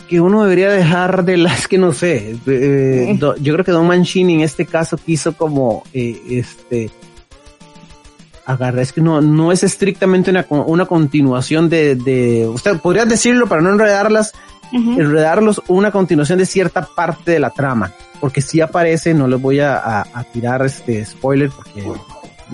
[0.08, 2.36] que uno debería dejar de las que no sé.
[2.46, 6.90] eh, do- yo creo que Don Mancini en este caso quiso como eh, este
[8.48, 13.46] agarrar, es que no, no es estrictamente una, una continuación de, de, usted podría decirlo
[13.46, 14.32] para no enredarlas,
[14.72, 17.92] enredarlos, una continuación de cierta parte de la trama.
[18.20, 21.84] porque si aparece, no les voy a, tirar este spoiler porque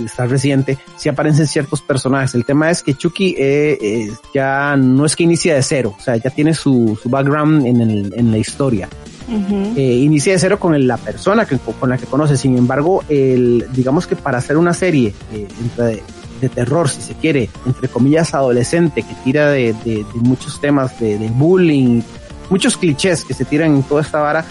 [0.04, 2.34] está reciente, si aparecen ciertos personajes.
[2.34, 6.02] El tema es que Chucky eh, eh, ya no es que inicia de cero, o
[6.02, 8.88] sea, ya tiene su, su background en, el, en la historia.
[9.28, 12.36] Eh, inicia de cero con la persona que, con la que conoce.
[12.36, 16.02] Sin embargo, el, digamos que para hacer una serie eh, de,
[16.40, 20.98] de, terror, si se quiere, entre comillas, adolescente, que tira de, de, de muchos temas
[21.00, 22.02] de, bullying,
[22.50, 24.44] muchos clichés que se tiran en toda esta vara,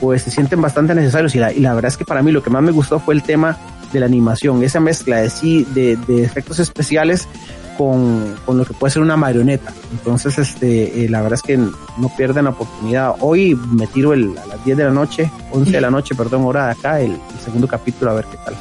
[0.00, 1.34] pues se sienten bastante necesarios.
[1.34, 3.14] Y la, y la verdad es que para mí lo que más me gustó fue
[3.14, 3.56] el tema
[3.92, 7.28] de la animación, esa mezcla de sí, de, de efectos especiales
[7.76, 9.72] con, con, lo que puede ser una marioneta.
[9.92, 13.14] Entonces, este, eh, la verdad es que no pierden la oportunidad.
[13.20, 16.44] Hoy me tiro el, a las 10 de la noche, 11 de la noche, perdón,
[16.44, 18.54] hora de acá, el, el segundo capítulo, a ver qué tal.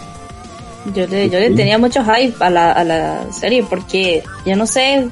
[0.93, 4.65] Yo le, yo le tenía mucho hype a la, a la serie porque, yo no
[4.65, 5.07] sé,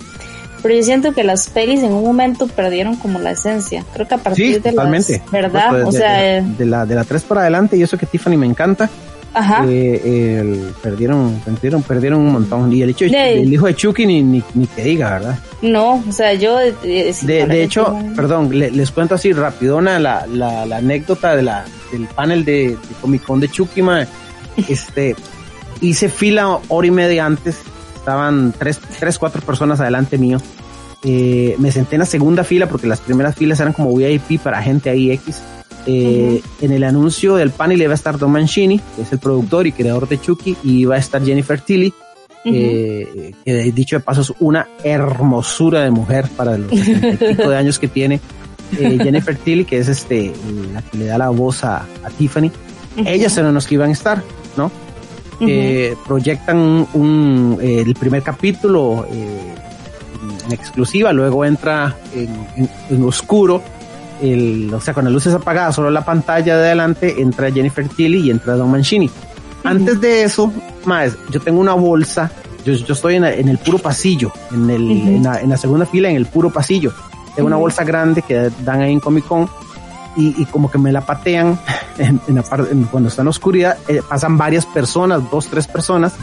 [0.61, 3.85] pero yo siento que las pelis en un momento perdieron como la esencia.
[3.93, 5.69] Creo que a partir sí, de las, ¿verdad?
[5.69, 8.05] Pues, de, o sea, de, de, la de la 3 para adelante y eso que
[8.05, 8.89] Tiffany me encanta.
[9.33, 9.65] Ajá.
[9.67, 12.71] Eh, el, perdieron, perdieron, perdieron un montón.
[12.73, 15.39] Y el hecho, de, el hijo de Chucky ni, ni, ni que diga, ¿verdad?
[15.61, 16.59] No, o sea, yo.
[16.59, 21.43] Eh, de, de hecho, perdón, le, les cuento así rapidona la, la, la anécdota de
[21.43, 24.05] la, del panel de, de Comic Con de Chucky, ma.
[24.67, 25.15] Este,
[25.79, 27.59] hice fila hora y media antes,
[27.95, 30.39] estaban tres, tres, cuatro personas adelante mío.
[31.03, 34.61] Eh, me senté en la segunda fila porque las primeras filas eran como VIP para
[34.61, 35.41] gente ahí X.
[35.85, 36.65] Eh, uh -huh.
[36.65, 39.71] En el anuncio del panel iba a estar Don Mancini, que es el productor y
[39.71, 41.87] creador de Chucky, y iba a estar Jennifer Tilly,
[42.45, 42.53] uh -huh.
[42.53, 47.79] eh, que dicho de paso es una hermosura de mujer para los pico de años
[47.79, 48.19] que tiene.
[48.77, 50.31] Eh, Jennifer Tilly, que es este
[50.73, 53.07] la que le da la voz a, a Tiffany, uh -huh.
[53.07, 54.23] ellas eran los que iban a estar,
[54.57, 54.71] ¿no?
[56.05, 63.63] proyectan un, un el primer capítulo en exclusiva, luego entra en, en, en oscuro
[64.21, 68.27] el, o sea, con las luces apagadas, solo la pantalla de adelante, entra Jennifer Tilly
[68.27, 69.07] y entra Don Mancini.
[69.07, 69.69] Uh -huh.
[69.69, 70.51] Antes de eso,
[70.85, 72.31] más, yo tengo una bolsa,
[72.65, 75.07] yo, yo estoy en, en, el puro pasillo, en, el, uh -huh.
[75.15, 76.91] en, la, en, la, segunda fila, en el puro pasillo.
[76.91, 77.45] Tengo uh -huh.
[77.47, 79.49] una bolsa grande que dan ahí en Comic Con
[80.15, 81.57] y, y como que me la patean
[82.27, 86.13] la parte, cuando está en la oscuridad, eh, pasan varias personas, dos, tres personas,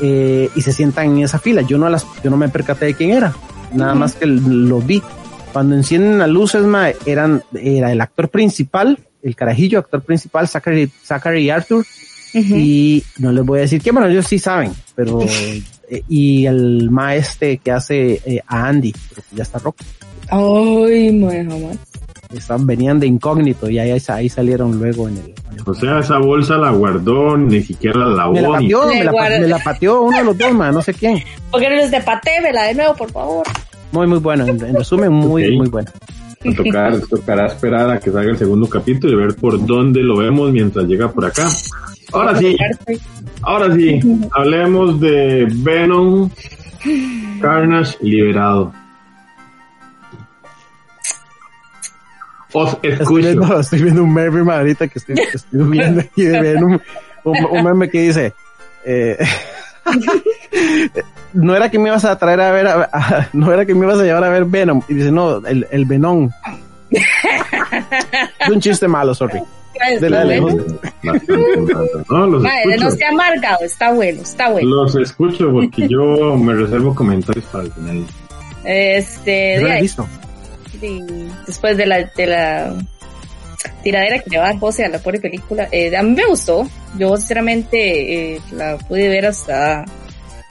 [0.00, 1.62] eh, y se sientan en esa fila.
[1.62, 3.32] Yo no las, yo no me percaté de quién era,
[3.72, 5.02] nada más que lo vi
[5.56, 10.92] cuando encienden las luces, ma, eran, era el actor principal, el carajillo, actor principal, Zachary,
[11.02, 12.60] Zachary Arthur, uh -huh.
[12.60, 15.18] y no les voy a decir que, bueno, ellos sí saben, pero,
[15.88, 19.78] eh, y el maestro que hace eh, a Andy, pero ya está rojo.
[20.28, 21.78] Ay, no jamás.
[22.34, 26.00] Están, venían de incógnito y ahí, ahí salieron luego en el, en el, O sea,
[26.00, 28.34] esa bolsa la guardó, ni siquiera la lavó.
[28.34, 30.92] Me la pateó, me la, me la, pateó uno de los dos, ma, no sé
[30.92, 31.24] quién.
[31.50, 33.46] Porque no les de patémela de nuevo, por favor.
[33.96, 34.46] Muy, muy bueno.
[34.46, 35.56] En, en resumen, muy, okay.
[35.56, 35.90] muy bueno.
[36.44, 40.18] A tocar, tocará esperar a que salga el segundo capítulo y ver por dónde lo
[40.18, 41.48] vemos mientras llega por acá.
[42.12, 42.54] Ahora sí,
[43.40, 43.98] ahora sí,
[44.32, 46.28] hablemos de Venom,
[47.40, 48.70] Carnage liberado.
[52.52, 53.02] Os escucho.
[53.02, 56.78] Estoy viendo, estoy viendo un meme ahorita que estoy, que estoy viendo aquí de Venom,
[57.24, 58.34] un, un meme que dice,
[58.84, 59.16] eh,
[61.32, 63.86] no era que me ibas a traer a ver, a, a, no era que me
[63.86, 64.82] ibas a llevar a ver Venom.
[64.88, 66.30] Y dice, no, el, el Venom.
[66.90, 69.40] es un chiste malo, sorry.
[70.00, 74.68] De la no, los Madre, no sea amargado, está bueno, está bueno.
[74.68, 78.06] Los escucho porque yo me reservo comentarios para el final.
[78.64, 80.08] Este, ¿No listo?
[80.80, 81.02] Sí,
[81.46, 82.74] después de la, de la
[83.86, 86.68] tiradera que le va a José a la pobre película, eh, a mí me gustó.
[86.98, 89.84] Yo sinceramente eh, la pude ver hasta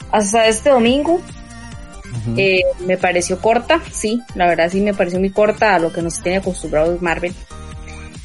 [0.10, 1.16] hasta este domingo.
[1.16, 2.34] Uh -huh.
[2.38, 6.02] eh, me pareció corta, sí, la verdad sí me pareció muy corta a lo que
[6.02, 7.34] nos tiene acostumbrados Marvel.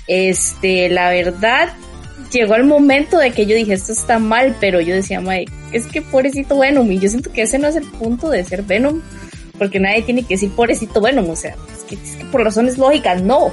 [0.06, 1.70] Este, la verdad,
[2.30, 5.86] llegó el momento de que yo dije, esto está mal, pero yo decía, Mae, es
[5.86, 9.02] que pobrecito Venom, y yo siento que ese no es el punto de ser Venom,
[9.58, 12.78] porque nadie tiene que decir pobrecito Venom, o sea, es que, es que por razones
[12.78, 13.50] lógicas, no.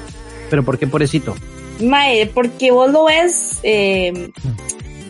[0.50, 1.36] ¿Pero por qué pobrecito?
[1.80, 4.32] Mae, porque vos lo ves, eh,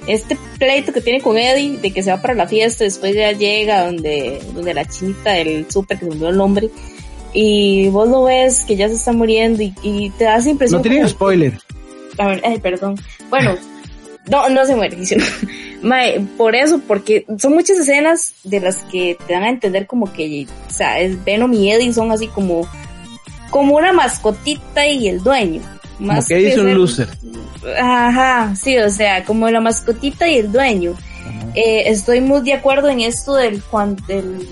[0.08, 3.32] este pleito que tiene con Eddie, de que se va para la fiesta, después ya
[3.32, 6.70] llega donde, donde la chinita del súper que se murió el hombre,
[7.34, 10.80] y vos lo ves que ya se está muriendo y, y te das impresión.
[10.80, 11.60] No tenía spoiler.
[12.18, 12.96] A ver, ay, perdón.
[13.30, 13.56] Bueno,
[14.30, 14.98] no, no se muere.
[15.82, 20.12] Mae, por eso, porque son muchas escenas de las que te dan a entender como
[20.12, 22.68] que, o sea, es Venom y Eddie son así como,
[23.50, 25.62] como una mascotita y el dueño.
[26.00, 27.10] Más como que, que dice un loser.
[27.80, 30.94] Ajá, sí, o sea, como la mascotita y el dueño.
[31.56, 33.62] Eh, estoy muy de acuerdo en esto del,
[34.08, 34.48] del,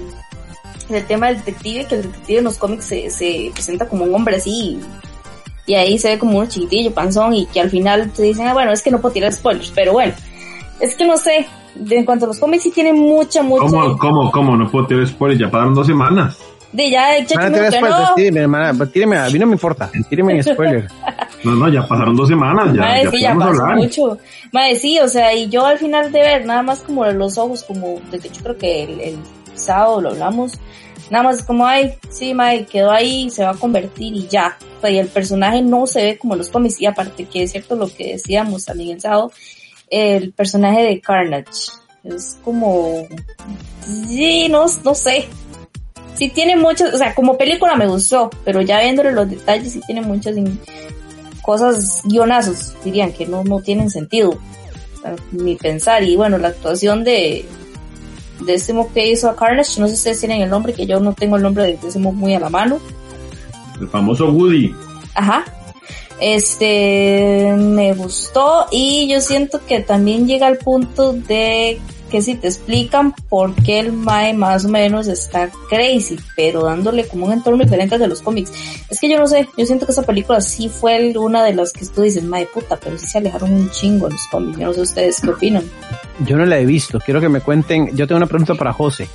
[0.90, 4.16] del tema del detective, que el detective en los cómics se, se presenta como un
[4.16, 4.80] hombre así,
[5.68, 8.54] y ahí se ve como un chiquitillo, panzón, y que al final te dicen, ah,
[8.54, 10.14] bueno, es que no puedo tirar spoilers, pero bueno,
[10.80, 11.48] es que no sé,
[11.90, 13.68] en cuanto a los cómics sí tienen mucha, mucha...
[13.68, 14.58] ¿Cómo, cómo, cómo?
[14.58, 16.38] No puedo tirar spoilers, ya pasaron dos semanas.
[16.76, 19.90] De ya, de Hermana, tíreme spoilers, tíreme, hermana, pues, tíreme, a mí no me importa,
[20.10, 20.88] tíreme spoiler.
[21.44, 23.78] No, no, ya pasaron dos semanas, ya, Madre, ya sí, ya podemos pasó hablar.
[23.78, 24.18] mucho.
[24.52, 27.62] Madre, sí, o sea, y yo al final de ver nada más como los ojos,
[27.62, 29.18] como, de que yo creo que el, el
[29.54, 30.54] sábado lo hablamos,
[31.12, 34.58] nada más como, ay, sí, madre, quedó ahí, se va a convertir y ya.
[34.78, 37.52] O sea, y el personaje no se ve como los cómics, y aparte que es
[37.52, 39.32] cierto lo que decíamos también el sábado,
[39.92, 41.72] el personaje de Carnage.
[42.04, 43.08] Es como,
[44.08, 45.28] sí, no, no sé.
[46.18, 49.82] Sí tiene muchas, o sea, como película me gustó, pero ya viéndole los detalles sí
[49.86, 50.36] tiene muchas
[51.42, 54.38] cosas, guionazos, dirían, que no, no tienen sentido.
[55.32, 56.04] Ni pensar.
[56.04, 57.46] Y bueno, la actuación de,
[58.40, 60.88] de este mo que hizo a Carnage, no sé si ustedes tienen el nombre, que
[60.88, 62.80] yo no tengo el nombre de ese muy a la mano.
[63.80, 64.74] El famoso Woody.
[65.14, 65.46] Ajá.
[66.20, 71.80] Este me gustó y yo siento que también llega al punto de
[72.10, 77.08] que si te explican por qué el Mae más o menos está crazy, pero dándole
[77.08, 78.52] como un entorno diferente al de los cómics.
[78.90, 81.72] Es que yo no sé, yo siento que esa película sí fue una de las
[81.72, 84.60] que tú dices, Mae puta, pero sí se alejaron un chingo los cómics.
[84.60, 85.64] Yo no sé ustedes qué opinan.
[86.26, 89.08] Yo no la he visto, quiero que me cuenten, yo tengo una pregunta para José.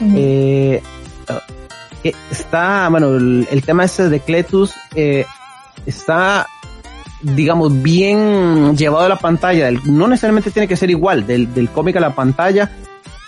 [0.00, 0.82] Eh,
[2.04, 5.24] eh, está, bueno, el, el tema este de Cletus eh,
[5.86, 6.46] está,
[7.34, 9.70] digamos, bien llevado a la pantalla.
[9.84, 12.70] No necesariamente tiene que ser igual del, del cómic a la pantalla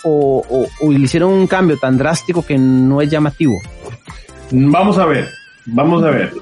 [0.03, 3.55] o, o, o le hicieron un cambio tan drástico que no es llamativo.
[4.51, 5.29] Vamos a ver,
[5.65, 6.33] vamos a ver.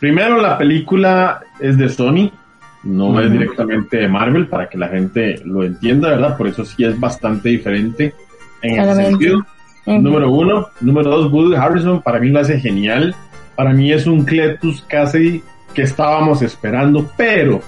[0.00, 2.30] Primero, la película es de Sony,
[2.82, 6.36] no es directamente de Marvel, para que la gente lo entienda, ¿verdad?
[6.36, 8.12] Por eso sí es bastante diferente
[8.60, 9.46] en ese sentido.
[9.86, 10.68] Número uno.
[10.80, 13.14] Número dos, Woody Harrison, para mí lo hace genial.
[13.56, 15.42] Para mí es un Cletus casi
[15.74, 17.60] que estábamos esperando, pero,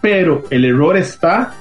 [0.00, 1.52] pero el error está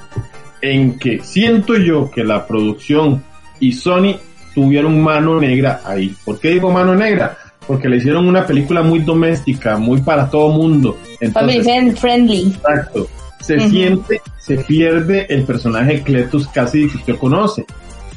[0.61, 3.23] en que siento yo que la producción
[3.59, 4.15] y Sony
[4.53, 6.15] tuvieron mano negra ahí.
[6.23, 7.37] ¿Por qué digo mano negra?
[7.67, 10.97] Porque le hicieron una película muy doméstica, muy para todo mundo.
[11.33, 12.47] Family Entonces, friend- friendly.
[12.55, 13.07] Exacto.
[13.41, 17.65] Se siente, se pierde el personaje Cletus casi que usted conoce.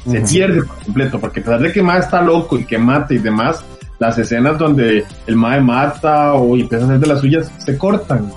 [0.05, 3.13] Se pierde por completo, porque a pesar de que Mae está loco y que mata
[3.13, 3.63] y demás,
[4.03, 8.29] las escenas donde el Mae mata o empieza a hacer de las suyas se cortan.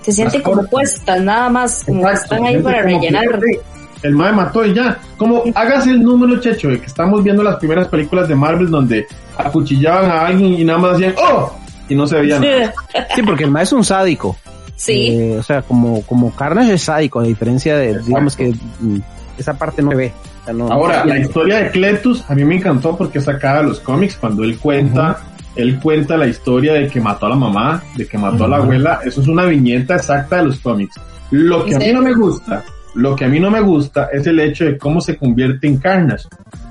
[0.00, 3.24] Se sienten Más como puestas, nada más, como Exacto, están ahí para que, rellenar.
[3.40, 3.58] "Sí,
[4.02, 4.98] El Mae mató y ya.
[5.18, 9.06] Como hágase el número, checho, de que estamos viendo las primeras películas de Marvel donde
[9.36, 11.52] acuchillaban a alguien y nada más hacían ¡Oh!
[11.88, 12.72] Y no se veía nada.
[13.14, 14.36] Sí, porque el maestro es un sádico.
[14.76, 15.08] Sí.
[15.10, 18.06] Eh, o sea, como, como Carnage es sádico, a diferencia de, Exacto.
[18.08, 18.98] digamos que mm,
[19.38, 20.12] esa parte no se ve.
[20.52, 23.68] No- Ahora, no- la historia de Cletus a mí me encantó porque es sacada de
[23.68, 25.18] los cómics cuando él cuenta,
[25.54, 28.56] él cuenta la historia de que mató a la mamá, de que mató a la
[28.56, 30.96] abuela, eso es una viñeta exacta de los cómics.
[31.30, 32.64] Lo que a mí no me gusta,
[32.94, 35.78] lo que a mí no me gusta es el hecho de cómo se convierte en
[35.78, 36.26] Carnage.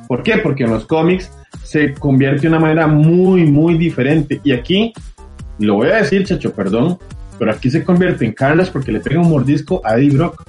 [0.07, 0.37] ¿Por qué?
[0.39, 1.31] Porque en los cómics
[1.63, 4.41] se convierte de una manera muy, muy diferente.
[4.43, 4.93] Y aquí,
[5.59, 6.97] lo voy a decir, chacho, perdón,
[7.39, 10.43] pero aquí se convierte en Carnage porque le pega un mordisco a Eddie Brock.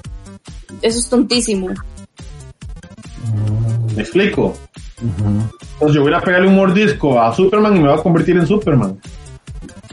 [0.83, 1.69] Eso es tontísimo.
[3.97, 4.55] ¿Me explico?
[5.03, 5.43] Ujú.
[5.75, 8.47] Entonces yo voy a pegarle un mordisco a Superman y me voy a convertir en
[8.47, 8.99] Superman.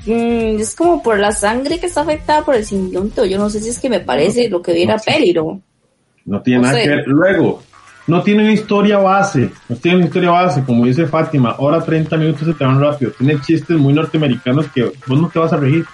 [0.06, 3.22] Mm, es como por la sangre que está afectada por el simbionte.
[3.22, 5.12] o Yo no sé si es que me parece lo que viera No sé.
[5.12, 5.62] peli, ¿no?
[6.26, 6.84] No tiene No nada sé.
[6.84, 7.08] que ver.
[7.08, 7.62] Luego,
[8.08, 9.50] no tiene una historia base.
[9.68, 11.56] No tiene una historia base, como dice Fátima.
[11.60, 13.12] Ahora 30 minutos se te van rápido.
[13.18, 15.86] Tiene chistes muy norteamericanos que vos no te vas a regir.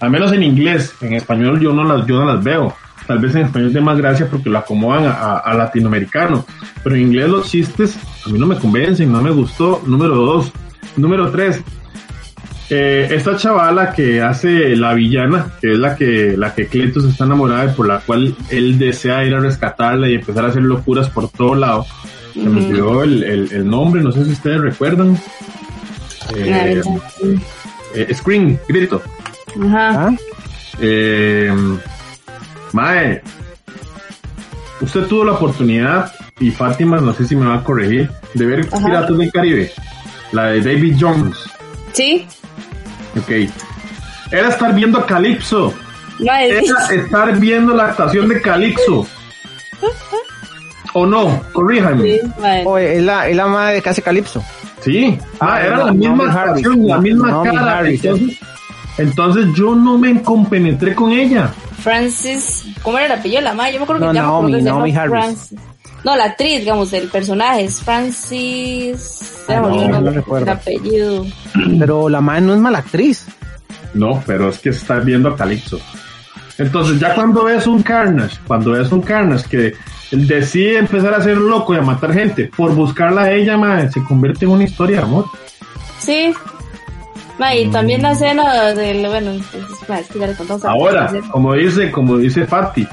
[0.00, 0.92] Al menos en inglés.
[1.00, 2.74] En español yo no las, yo no las veo.
[3.06, 6.44] Tal vez en español de más gracia porque lo acomodan a, a- a latinoamericano.
[6.82, 7.96] Pero en inglés los chistes
[8.26, 9.82] a mí no me convencen, no me gustó.
[9.86, 10.52] Número dos.
[10.96, 11.62] Número tres.
[12.68, 17.24] Eh, esta chavala que hace la villana, que es la que, la que Cletus está
[17.24, 21.08] enamorada y por la cual él desea ir a rescatarla y empezar a hacer locuras
[21.10, 21.86] por todo lado.
[22.34, 25.16] Se me olvidó el, el- el nombre, no sé si ustedes recuerdan.
[26.34, 26.82] Eh,
[27.94, 29.00] eh, Scream, grito.
[29.64, 30.08] Ajá.
[30.08, 30.16] ¿Ah?
[30.80, 31.54] Eh,
[32.76, 33.22] Mae,
[34.82, 38.68] usted tuvo la oportunidad, y Fátima, no sé si me va a corregir, de ver
[38.70, 38.84] Ajá.
[38.84, 39.72] Piratas del Caribe,
[40.32, 41.38] la de David Jones.
[41.94, 42.26] Sí.
[43.18, 43.50] Ok.
[44.30, 45.72] Era estar viendo a Calypso.
[46.18, 49.06] Madre, Era estar viendo la actuación de Calypso.
[50.92, 51.42] ¿O no?
[51.54, 52.02] Corríjame.
[52.02, 52.62] sí, madre.
[52.66, 54.44] Oh, es la, es la madre que hace Calipso.
[54.82, 55.18] Sí.
[55.40, 56.56] Ah, era no, la misma Harris.
[56.66, 57.78] actuación, la misma cara.
[57.78, 58.38] Harris, entonces,
[58.98, 61.50] entonces yo no me compenetré con ella.
[61.86, 63.74] Francis, ¿cómo era el apellido de la madre?
[63.74, 65.12] Yo me acuerdo No, que me Naomi, acuerdo que se Naomi llama Harris.
[65.46, 65.58] Francis.
[66.02, 69.44] No, la actriz, digamos, el personaje es Francis.
[69.48, 70.46] no, no recuerdo.
[70.46, 71.26] El apellido.
[71.78, 73.26] Pero la madre no es mala actriz.
[73.94, 75.78] No, pero es que está viendo a Calixto.
[76.58, 79.74] Entonces, ya cuando ves un Carnage, cuando ves un Carnage que
[80.10, 84.02] decide empezar a ser loco y a matar gente por buscarla a ella, madre, se
[84.02, 85.26] convierte en una historia de amor.
[86.00, 86.34] Sí.
[87.54, 92.16] Y también la escena del, bueno, es que ya le contamos Ahora, como dice, como
[92.16, 92.86] dice Fati,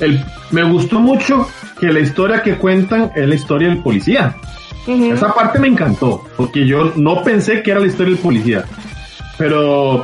[0.00, 1.48] el, me gustó mucho
[1.80, 4.36] que la historia que cuentan es la historia del policía.
[4.86, 8.64] Esa parte me encantó, porque yo no pensé que era la historia del policía.
[9.36, 10.02] Pero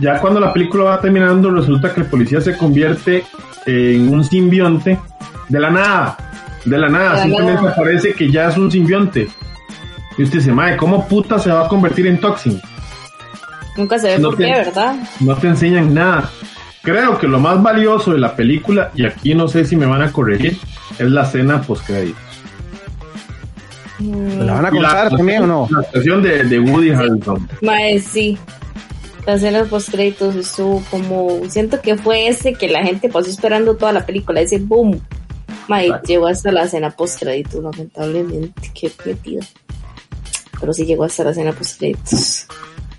[0.00, 3.24] ya cuando la película va terminando, resulta que el policía se convierte
[3.66, 4.98] en un simbionte
[5.48, 6.16] de la nada.
[6.64, 9.28] De la nada, simplemente parece que ya es un simbionte.
[10.18, 12.60] Y usted dice, madre, ¿cómo puta se va a convertir en Toxin?
[13.78, 14.96] Nunca se ve por qué, ¿verdad?
[15.20, 16.28] No te enseñan nada.
[16.82, 20.02] Creo que lo más valioso de la película, y aquí no sé si me van
[20.02, 20.58] a corregir,
[20.98, 22.20] es la escena post créditos.
[24.00, 25.68] ¿La van a contar también o no?
[25.70, 27.48] La estación de, de Woody Harrelson.
[27.62, 28.36] Mae, sí.
[29.26, 31.40] La escena post créditos estuvo como.
[31.48, 35.00] Siento que fue ese que la gente pasó esperando toda la película, ese boom.
[35.68, 38.72] Mae, llegó hasta la escena post créditos, lamentablemente.
[38.74, 39.42] Qué metido.
[40.60, 42.46] Pero sí llegó hasta la escena post créditos.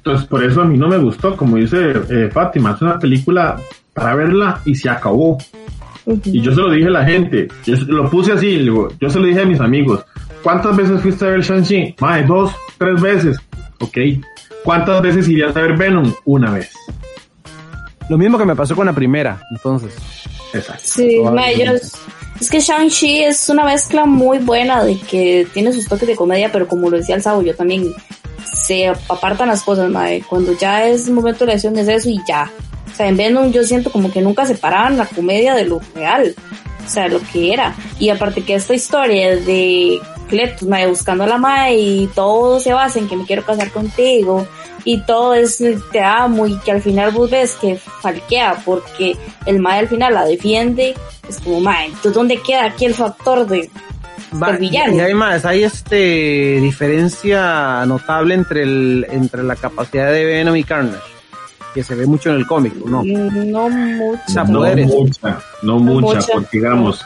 [0.09, 3.61] Entonces, por eso a mí no me gustó, como dice eh, Fátima, es una película
[3.93, 5.37] para verla y se acabó.
[6.25, 9.27] Y yo se lo dije a la gente, yo lo puse así, yo se lo
[9.27, 10.03] dije a mis amigos,
[10.41, 11.95] ¿cuántas veces fuiste a ver Shang-Chi?
[11.99, 13.37] Más dos, tres veces.
[13.81, 13.97] Ok.
[14.63, 16.11] ¿Cuántas veces irías a ver Venom?
[16.25, 16.71] Una vez.
[18.09, 19.95] Lo mismo que me pasó con la primera, entonces.
[20.55, 20.81] Exacto.
[20.83, 21.21] Sí,
[22.41, 26.51] es que Shang-Chi es una mezcla muy buena de que tiene sus toques de comedia,
[26.51, 27.93] pero como lo decía el Sabo, yo también
[28.45, 30.23] se apartan las cosas, madre.
[30.27, 32.51] Cuando ya es momento de la acción es eso y ya.
[32.91, 36.35] O sea, en Venom yo siento como que nunca separaban la comedia de lo real.
[36.85, 37.75] O sea, lo que era.
[37.99, 42.73] Y aparte que esta historia de Cletus, madre, buscando a la madre y todo se
[42.73, 44.47] basa en que me quiero casar contigo
[44.83, 49.59] y todo es te amo y que al final vos ves que falquea porque el
[49.59, 50.95] madre al final la defiende.
[51.27, 53.69] Es como, madre, entonces ¿dónde queda aquí el factor de
[54.59, 60.63] y hay más, hay este diferencia notable entre el entre la capacidad de Venom y
[60.63, 60.99] Carnage,
[61.73, 63.03] que se ve mucho en el cómic, ¿no?
[63.03, 64.43] No mucha.
[64.43, 67.05] No mucha, no mucha, porque digamos,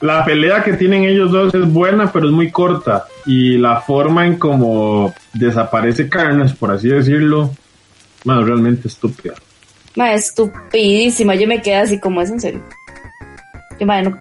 [0.00, 3.06] la pelea que tienen ellos dos es buena, pero es muy corta.
[3.24, 7.50] Y la forma en como desaparece Carnage, por así decirlo,
[8.24, 9.34] bueno, realmente estúpida.
[9.96, 11.34] Ma, estupidísima.
[11.36, 12.62] Yo me quedé así como es en serio.
[13.78, 14.18] Yo, no,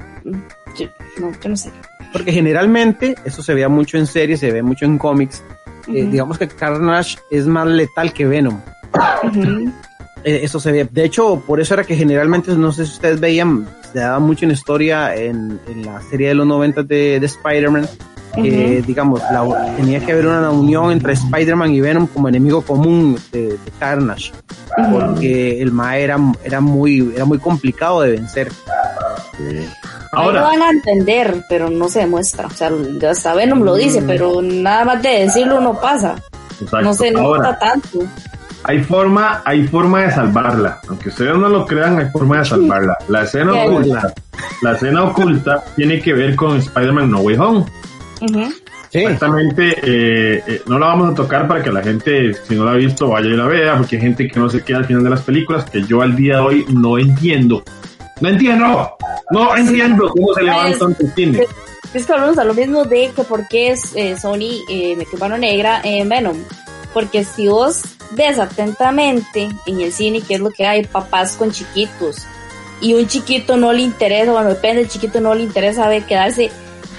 [0.77, 0.87] yo,
[1.19, 1.71] no, yo no sé.
[2.13, 5.43] Porque generalmente, eso se veía mucho en series, se ve mucho en cómics.
[5.87, 8.61] Eh, digamos que Carnage es más letal que Venom.
[10.23, 10.87] Eh, eso se ve.
[10.89, 14.45] De hecho, por eso era que generalmente, no sé si ustedes veían, se daba mucho
[14.45, 17.89] en historia en, la serie de los 90 de, Spider-Man.
[18.87, 19.21] digamos,
[19.75, 24.31] tenía que haber una unión entre Spider-Man y Venom como enemigo común de, Carnage,
[24.91, 28.49] porque el Ma era, era, muy, era muy complicado de vencer.
[30.13, 32.47] Ahora lo van a entender, pero no se demuestra.
[32.47, 32.71] O sea,
[33.09, 34.07] hasta Venom lo dice, mm.
[34.07, 36.15] pero nada más de decirlo no pasa.
[36.81, 37.99] No se nota tanto.
[38.65, 40.79] Hay forma, hay forma de salvarla.
[40.87, 42.97] Aunque ustedes no lo crean, hay forma de salvarla.
[43.09, 44.13] La escena oculta,
[44.61, 47.65] la escena oculta tiene que ver con Spider-Man No Way Home.
[48.93, 52.71] Exactamente, eh, eh, no la vamos a tocar para que la gente, si no la
[52.71, 55.03] ha visto, vaya y la vea, porque hay gente que no se queda al final
[55.03, 57.63] de las películas, que yo al día de hoy no entiendo
[58.23, 58.97] no entiendo.
[59.31, 61.45] No entiendo cómo se levantan tus cine.
[61.93, 65.19] Es que hablamos a lo mismo de que por qué es eh, Sony eh, metió
[65.19, 66.37] mano negra en Venom.
[66.93, 71.51] Porque si vos ves atentamente en el cine qué es lo que hay, papás con
[71.51, 72.25] chiquitos,
[72.79, 76.49] y un chiquito no le interesa, bueno, depende, el chiquito no le interesa ver quedarse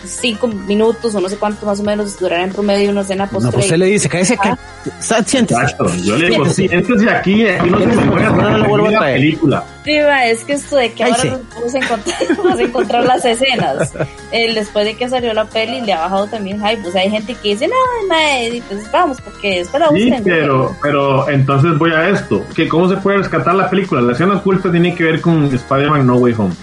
[0.06, 3.46] cinco minutos o no sé cuánto más o menos durará en promedio una escena post
[3.46, 4.54] No, pues se le dice, cállese, que
[5.00, 5.60] siéntese.
[5.60, 8.90] Exacto, yo le digo, siéntese aquí, aquí no se me puede no lo vuelvo a
[8.90, 9.20] traer.
[9.20, 9.64] película.
[9.84, 13.24] Sí, va, es que esto de que ahora vamos a encontrar, vamos a encontrar las
[13.24, 13.92] escenas.
[14.32, 16.82] El, después de que salió la peli, le ha bajado también hype.
[16.82, 17.74] Pues hay gente que dice, no,
[18.08, 22.42] no, pues vamos, porque después la Sí, pero, pero entonces voy a esto.
[22.54, 24.00] que ¿Cómo se puede rescatar la película?
[24.00, 26.54] La escena oculta tiene que ver con Spider-Man No Way Home.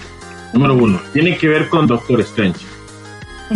[0.54, 1.00] Número uno.
[1.14, 2.70] Tiene que ver con Doctor Strange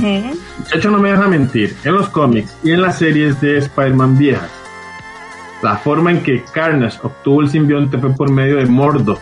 [0.01, 1.75] de hecho, no me deja mentir.
[1.83, 4.51] En los cómics y en las series de Spider-Man viejas,
[5.61, 9.19] la forma en que Carnage obtuvo el simbionte fue por medio de Mordo.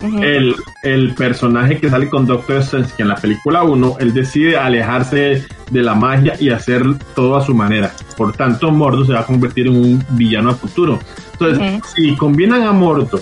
[0.00, 4.56] el, el, personaje que sale con Doctor Strange, que en la película 1, él decide
[4.56, 6.82] alejarse de la magia y hacer
[7.14, 7.92] todo a su manera.
[8.16, 10.98] Por tanto, Mordo se va a convertir en un villano a futuro.
[11.32, 13.20] Entonces, si combinan a Mordo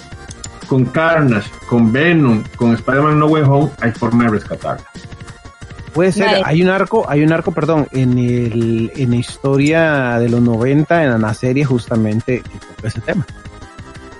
[0.68, 4.84] con Carnage, con Venom, con Spider-Man No Way Home, hay forma de rescatarla
[5.98, 10.28] Puede ser, hay un arco, hay un arco, perdón, en el, en la historia de
[10.28, 13.26] los 90, en la serie justamente, que toca ese tema.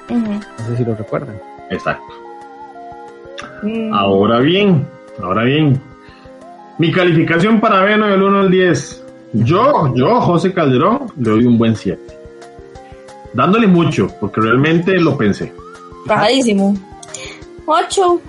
[0.09, 1.37] No sé si lo recuerdan.
[1.71, 2.13] Exacto.
[3.63, 3.95] Mm.
[3.95, 4.89] Ahora bien,
[5.23, 5.81] ahora bien,
[6.79, 9.05] mi calificación para Venom del 1 al 10.
[9.35, 12.03] Yo, yo, José Calderón, le doy un buen 7.
[13.35, 15.53] Dándole mucho, porque realmente lo pensé.
[16.07, 16.77] Bajadísimo.
[17.67, 18.21] 8.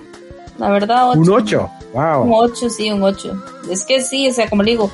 [0.58, 1.20] La verdad, 8.
[1.20, 1.70] Un 8.
[1.92, 2.22] Wow.
[2.22, 3.44] Un 8, sí, un 8.
[3.70, 4.90] Es que sí, o sea, como le digo,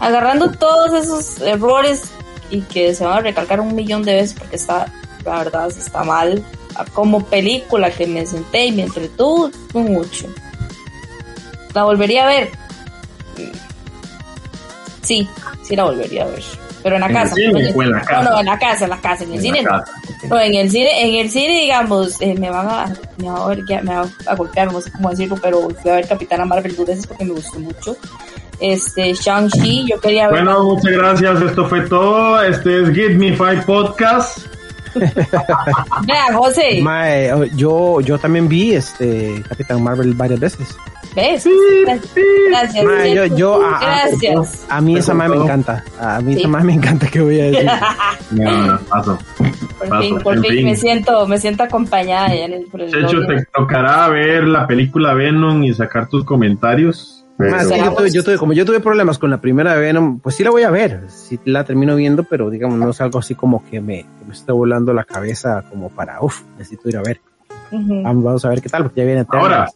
[0.00, 2.04] agarrando todos esos errores
[2.50, 4.92] y que se van a recalcar un millón de veces porque está,
[5.24, 6.44] la verdad, está mal.
[6.92, 10.26] Como película que me senté y me entretuvo, un 8.
[11.74, 12.50] La volvería a ver.
[15.02, 15.28] Sí,
[15.62, 16.65] sí la volvería a ver.
[16.86, 17.34] Pero en la casa.
[17.36, 18.22] en la casa?
[18.22, 19.64] No, no, en la casa, en la casa, en el cine.
[20.30, 20.38] No.
[20.38, 23.92] en el cine, en el cine, digamos, eh, me van a, me va a, me
[23.96, 27.08] va a golpear, no sé cómo decirlo, pero fui a ver Capitana Marvel dos veces
[27.08, 27.96] porque me gustó mucho.
[28.60, 30.44] Este, Shang-Chi, yo quería ver.
[30.44, 32.40] Bueno, muchas gracias, esto fue todo.
[32.40, 34.46] Este es Give Me Five Podcast.
[34.94, 36.80] Vea, José.
[36.82, 40.68] Mae, yo, yo también vi este Capitán Marvel varias veces.
[41.16, 41.48] ¿Ves?
[42.50, 42.84] Gracias.
[43.36, 44.66] yo, Gracias.
[44.68, 45.82] A, mí esa más me encanta.
[45.98, 47.70] A mí esa más me encanta que voy a decir.
[48.32, 49.18] no, paso.
[49.78, 54.06] Por fin, por fin, me siento, me siento acompañada en el De hecho, te tocará
[54.08, 57.24] ver la película Venom y sacar tus comentarios.
[58.12, 60.64] yo, tuve, como yo tuve problemas con la primera de Venom, pues sí la voy
[60.64, 64.04] a ver, sí la termino viendo, pero digamos, no es algo así como que me,
[64.26, 67.22] me está volando la cabeza como para, uff, necesito ir a ver.
[67.70, 69.24] vamos, a ver qué tal, porque ya viene.
[69.28, 69.66] Ahora,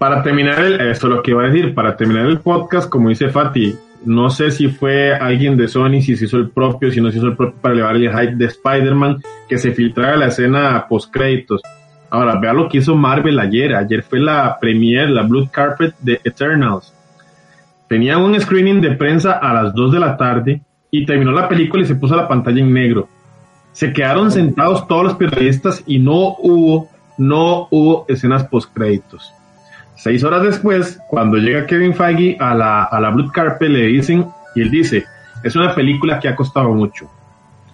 [0.00, 3.10] para terminar, el, esto es lo que iba a decir, para terminar el podcast, como
[3.10, 3.76] dice Fati,
[4.06, 7.18] no sé si fue alguien de Sony, si se hizo el propio, si no se
[7.18, 11.12] hizo el propio para elevar el hype de Spider-Man, que se filtrara la escena post
[11.12, 11.60] créditos.
[12.08, 13.74] Ahora, vea lo que hizo Marvel ayer.
[13.74, 16.94] Ayer fue la premiere, la Blue Carpet de Eternals.
[17.86, 21.82] Tenían un screening de prensa a las 2 de la tarde y terminó la película
[21.82, 23.06] y se puso la pantalla en negro.
[23.72, 26.88] Se quedaron sentados todos los periodistas y no hubo,
[27.18, 29.34] no hubo escenas post créditos.
[30.02, 34.26] Seis horas después, cuando llega Kevin Feige a la, a la Blue Carpet, le dicen,
[34.54, 35.04] y él dice,
[35.42, 37.10] es una película que ha costado mucho.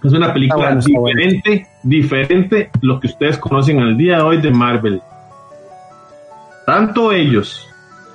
[0.03, 5.01] Es una película diferente, diferente lo que ustedes conocen al día de hoy de Marvel.
[6.65, 7.65] Tanto ellos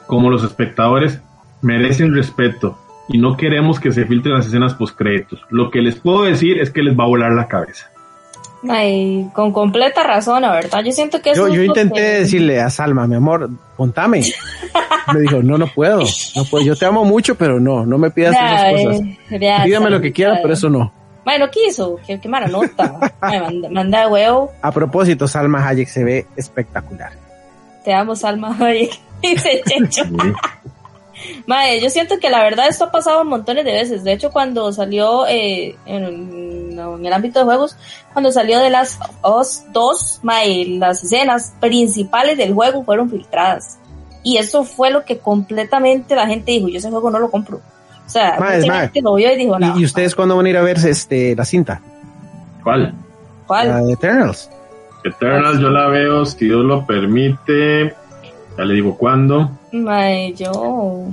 [0.06, 1.20] como los espectadores
[1.62, 5.40] merecen respeto y no queremos que se filtren las escenas post créditos.
[5.48, 7.90] Lo que les puedo decir es que les va a volar la cabeza.
[8.68, 10.84] Ay, con completa razón, la verdad.
[10.84, 13.50] Yo siento que Yo, yo intenté decirle a Salma, mi amor,
[13.82, 14.22] contame.
[15.12, 16.02] me dijo, no, no puedo,
[16.36, 16.64] no puedo.
[16.64, 19.64] Yo te amo mucho, pero no, no me pidas esas cosas.
[19.64, 20.92] Dígame lo que quiera, pero eso no.
[21.24, 22.98] Bueno, quiso, qué, qué mala nota.
[23.20, 24.52] manda, manda huevo.
[24.62, 27.12] A propósito, Salma Hayek se ve espectacular.
[27.84, 28.92] Te amo, Salma Hayek.
[29.22, 30.04] Dice Checho.
[31.46, 34.04] Madre, yo siento que la verdad esto ha pasado montones de veces.
[34.04, 37.76] De hecho, cuando salió eh, en, el ámbito de juegos,
[38.12, 43.78] cuando salió de las Us 2, madre, las escenas principales del juego fueron filtradas.
[44.22, 47.60] Y eso fue lo que completamente la gente dijo, yo ese juego no lo compro.
[48.06, 49.78] O sea, la gente lo vio y dijo, no.
[49.78, 51.80] ¿Y, ustedes cuándo van a ir a ver este, la cinta?
[52.62, 52.94] ¿Cuál?
[53.46, 53.68] ¿Cuál?
[53.68, 54.50] La de Eternals.
[55.04, 57.94] Eternals yo la veo, si Dios lo permite,
[58.56, 59.50] ya le digo cuándo.
[59.72, 61.06] May, yo.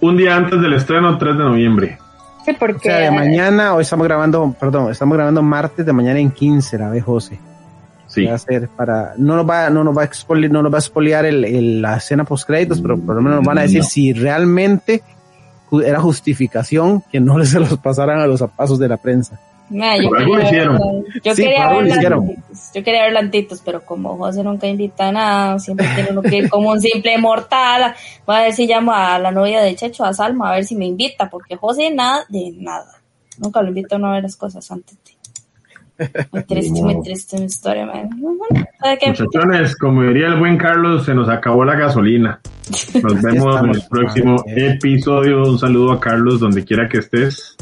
[0.00, 1.98] Un día antes del estreno, 3 de noviembre.
[2.44, 2.88] Sí, porque.
[2.88, 6.78] O sea, de mañana, hoy estamos grabando, perdón, estamos grabando martes de mañana en 15,
[6.78, 7.38] la ve José.
[8.06, 8.26] Sí.
[8.26, 10.76] Va a ser para, no nos va, no nos va a expoliar, no nos va
[10.76, 13.82] a expoliar el, la escena post créditos, pero por lo menos nos van a decir
[13.82, 15.02] si realmente
[15.84, 19.40] era justificación que no se los pasaran a los pasos de la prensa
[19.70, 22.20] yo, quería ver, yo, quería
[22.74, 26.36] yo quería ver lantitos, pero como José nunca invita a nada, siempre tiene uno que
[26.36, 27.94] ir como un simple mortal.
[28.26, 30.76] Voy a ver si llamo a la novia de Checho, a Salma, a ver si
[30.76, 33.00] me invita, porque José nada de nada.
[33.38, 34.96] Nunca lo invito a no ver las cosas antes
[36.30, 38.10] Muy triste, muy triste mi historia, man.
[38.20, 42.40] Muchachones, como diría el buen Carlos, se nos acabó la gasolina.
[43.02, 45.42] Nos vemos en el próximo episodio.
[45.42, 47.53] Un saludo a Carlos, donde quiera que estés.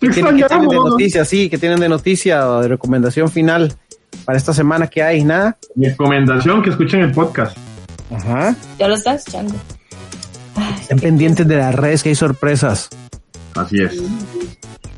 [0.00, 1.24] ¿Qué tienen, de noticia?
[1.24, 3.74] Sí, que tienen de noticia o de recomendación final
[4.24, 5.24] para esta semana que hay?
[5.24, 5.56] Nada.
[5.74, 7.56] Recomendación que escuchen el podcast.
[8.10, 8.54] Ajá.
[8.78, 9.54] Ya lo están escuchando.
[10.80, 12.88] Estén pendientes de las redes que hay sorpresas.
[13.54, 14.02] Así es.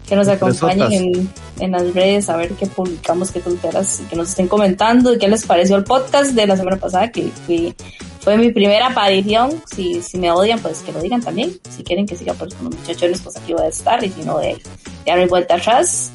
[0.08, 1.30] Que nos acompañen en,
[1.66, 5.44] las redes a ver qué publicamos, qué tonteras, que nos estén comentando y qué les
[5.44, 7.74] pareció el podcast de la semana pasada, que fui
[8.20, 9.62] fue mi primera aparición.
[9.74, 11.58] Si, si me odian, pues que lo digan también.
[11.70, 14.04] Si quieren que siga pues, con los muchachones, pues aquí voy a estar.
[14.04, 14.60] Y si no, de,
[15.06, 16.10] no hay vuelta atrás.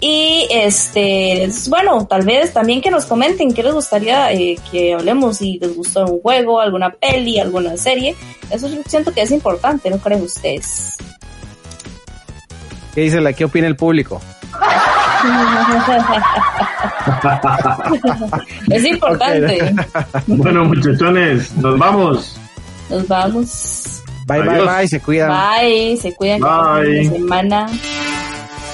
[0.00, 5.38] Y este, bueno, tal vez también que nos comenten qué les gustaría eh, que hablemos,
[5.38, 8.14] si les gustó un juego, alguna peli, alguna serie.
[8.50, 10.96] Eso siento que es importante, ¿no creen ustedes?
[12.94, 13.32] ¿Qué dice la?
[13.32, 14.20] ¿Qué opina el público?
[18.70, 19.74] es importante.
[20.26, 22.36] bueno, muchachones, nos vamos.
[22.90, 24.02] Nos vamos.
[24.26, 25.30] Bye, bye, bye, se cuidan.
[25.30, 26.40] Bye, se cuidan.
[26.40, 27.10] Bye.
[27.10, 27.66] semana.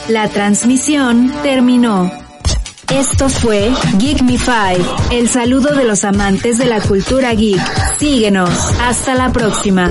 [0.09, 2.11] La transmisión terminó.
[2.91, 7.61] Esto fue Geek Me Five, el saludo de los amantes de la cultura geek.
[7.99, 8.51] Síguenos.
[8.81, 9.91] Hasta la próxima.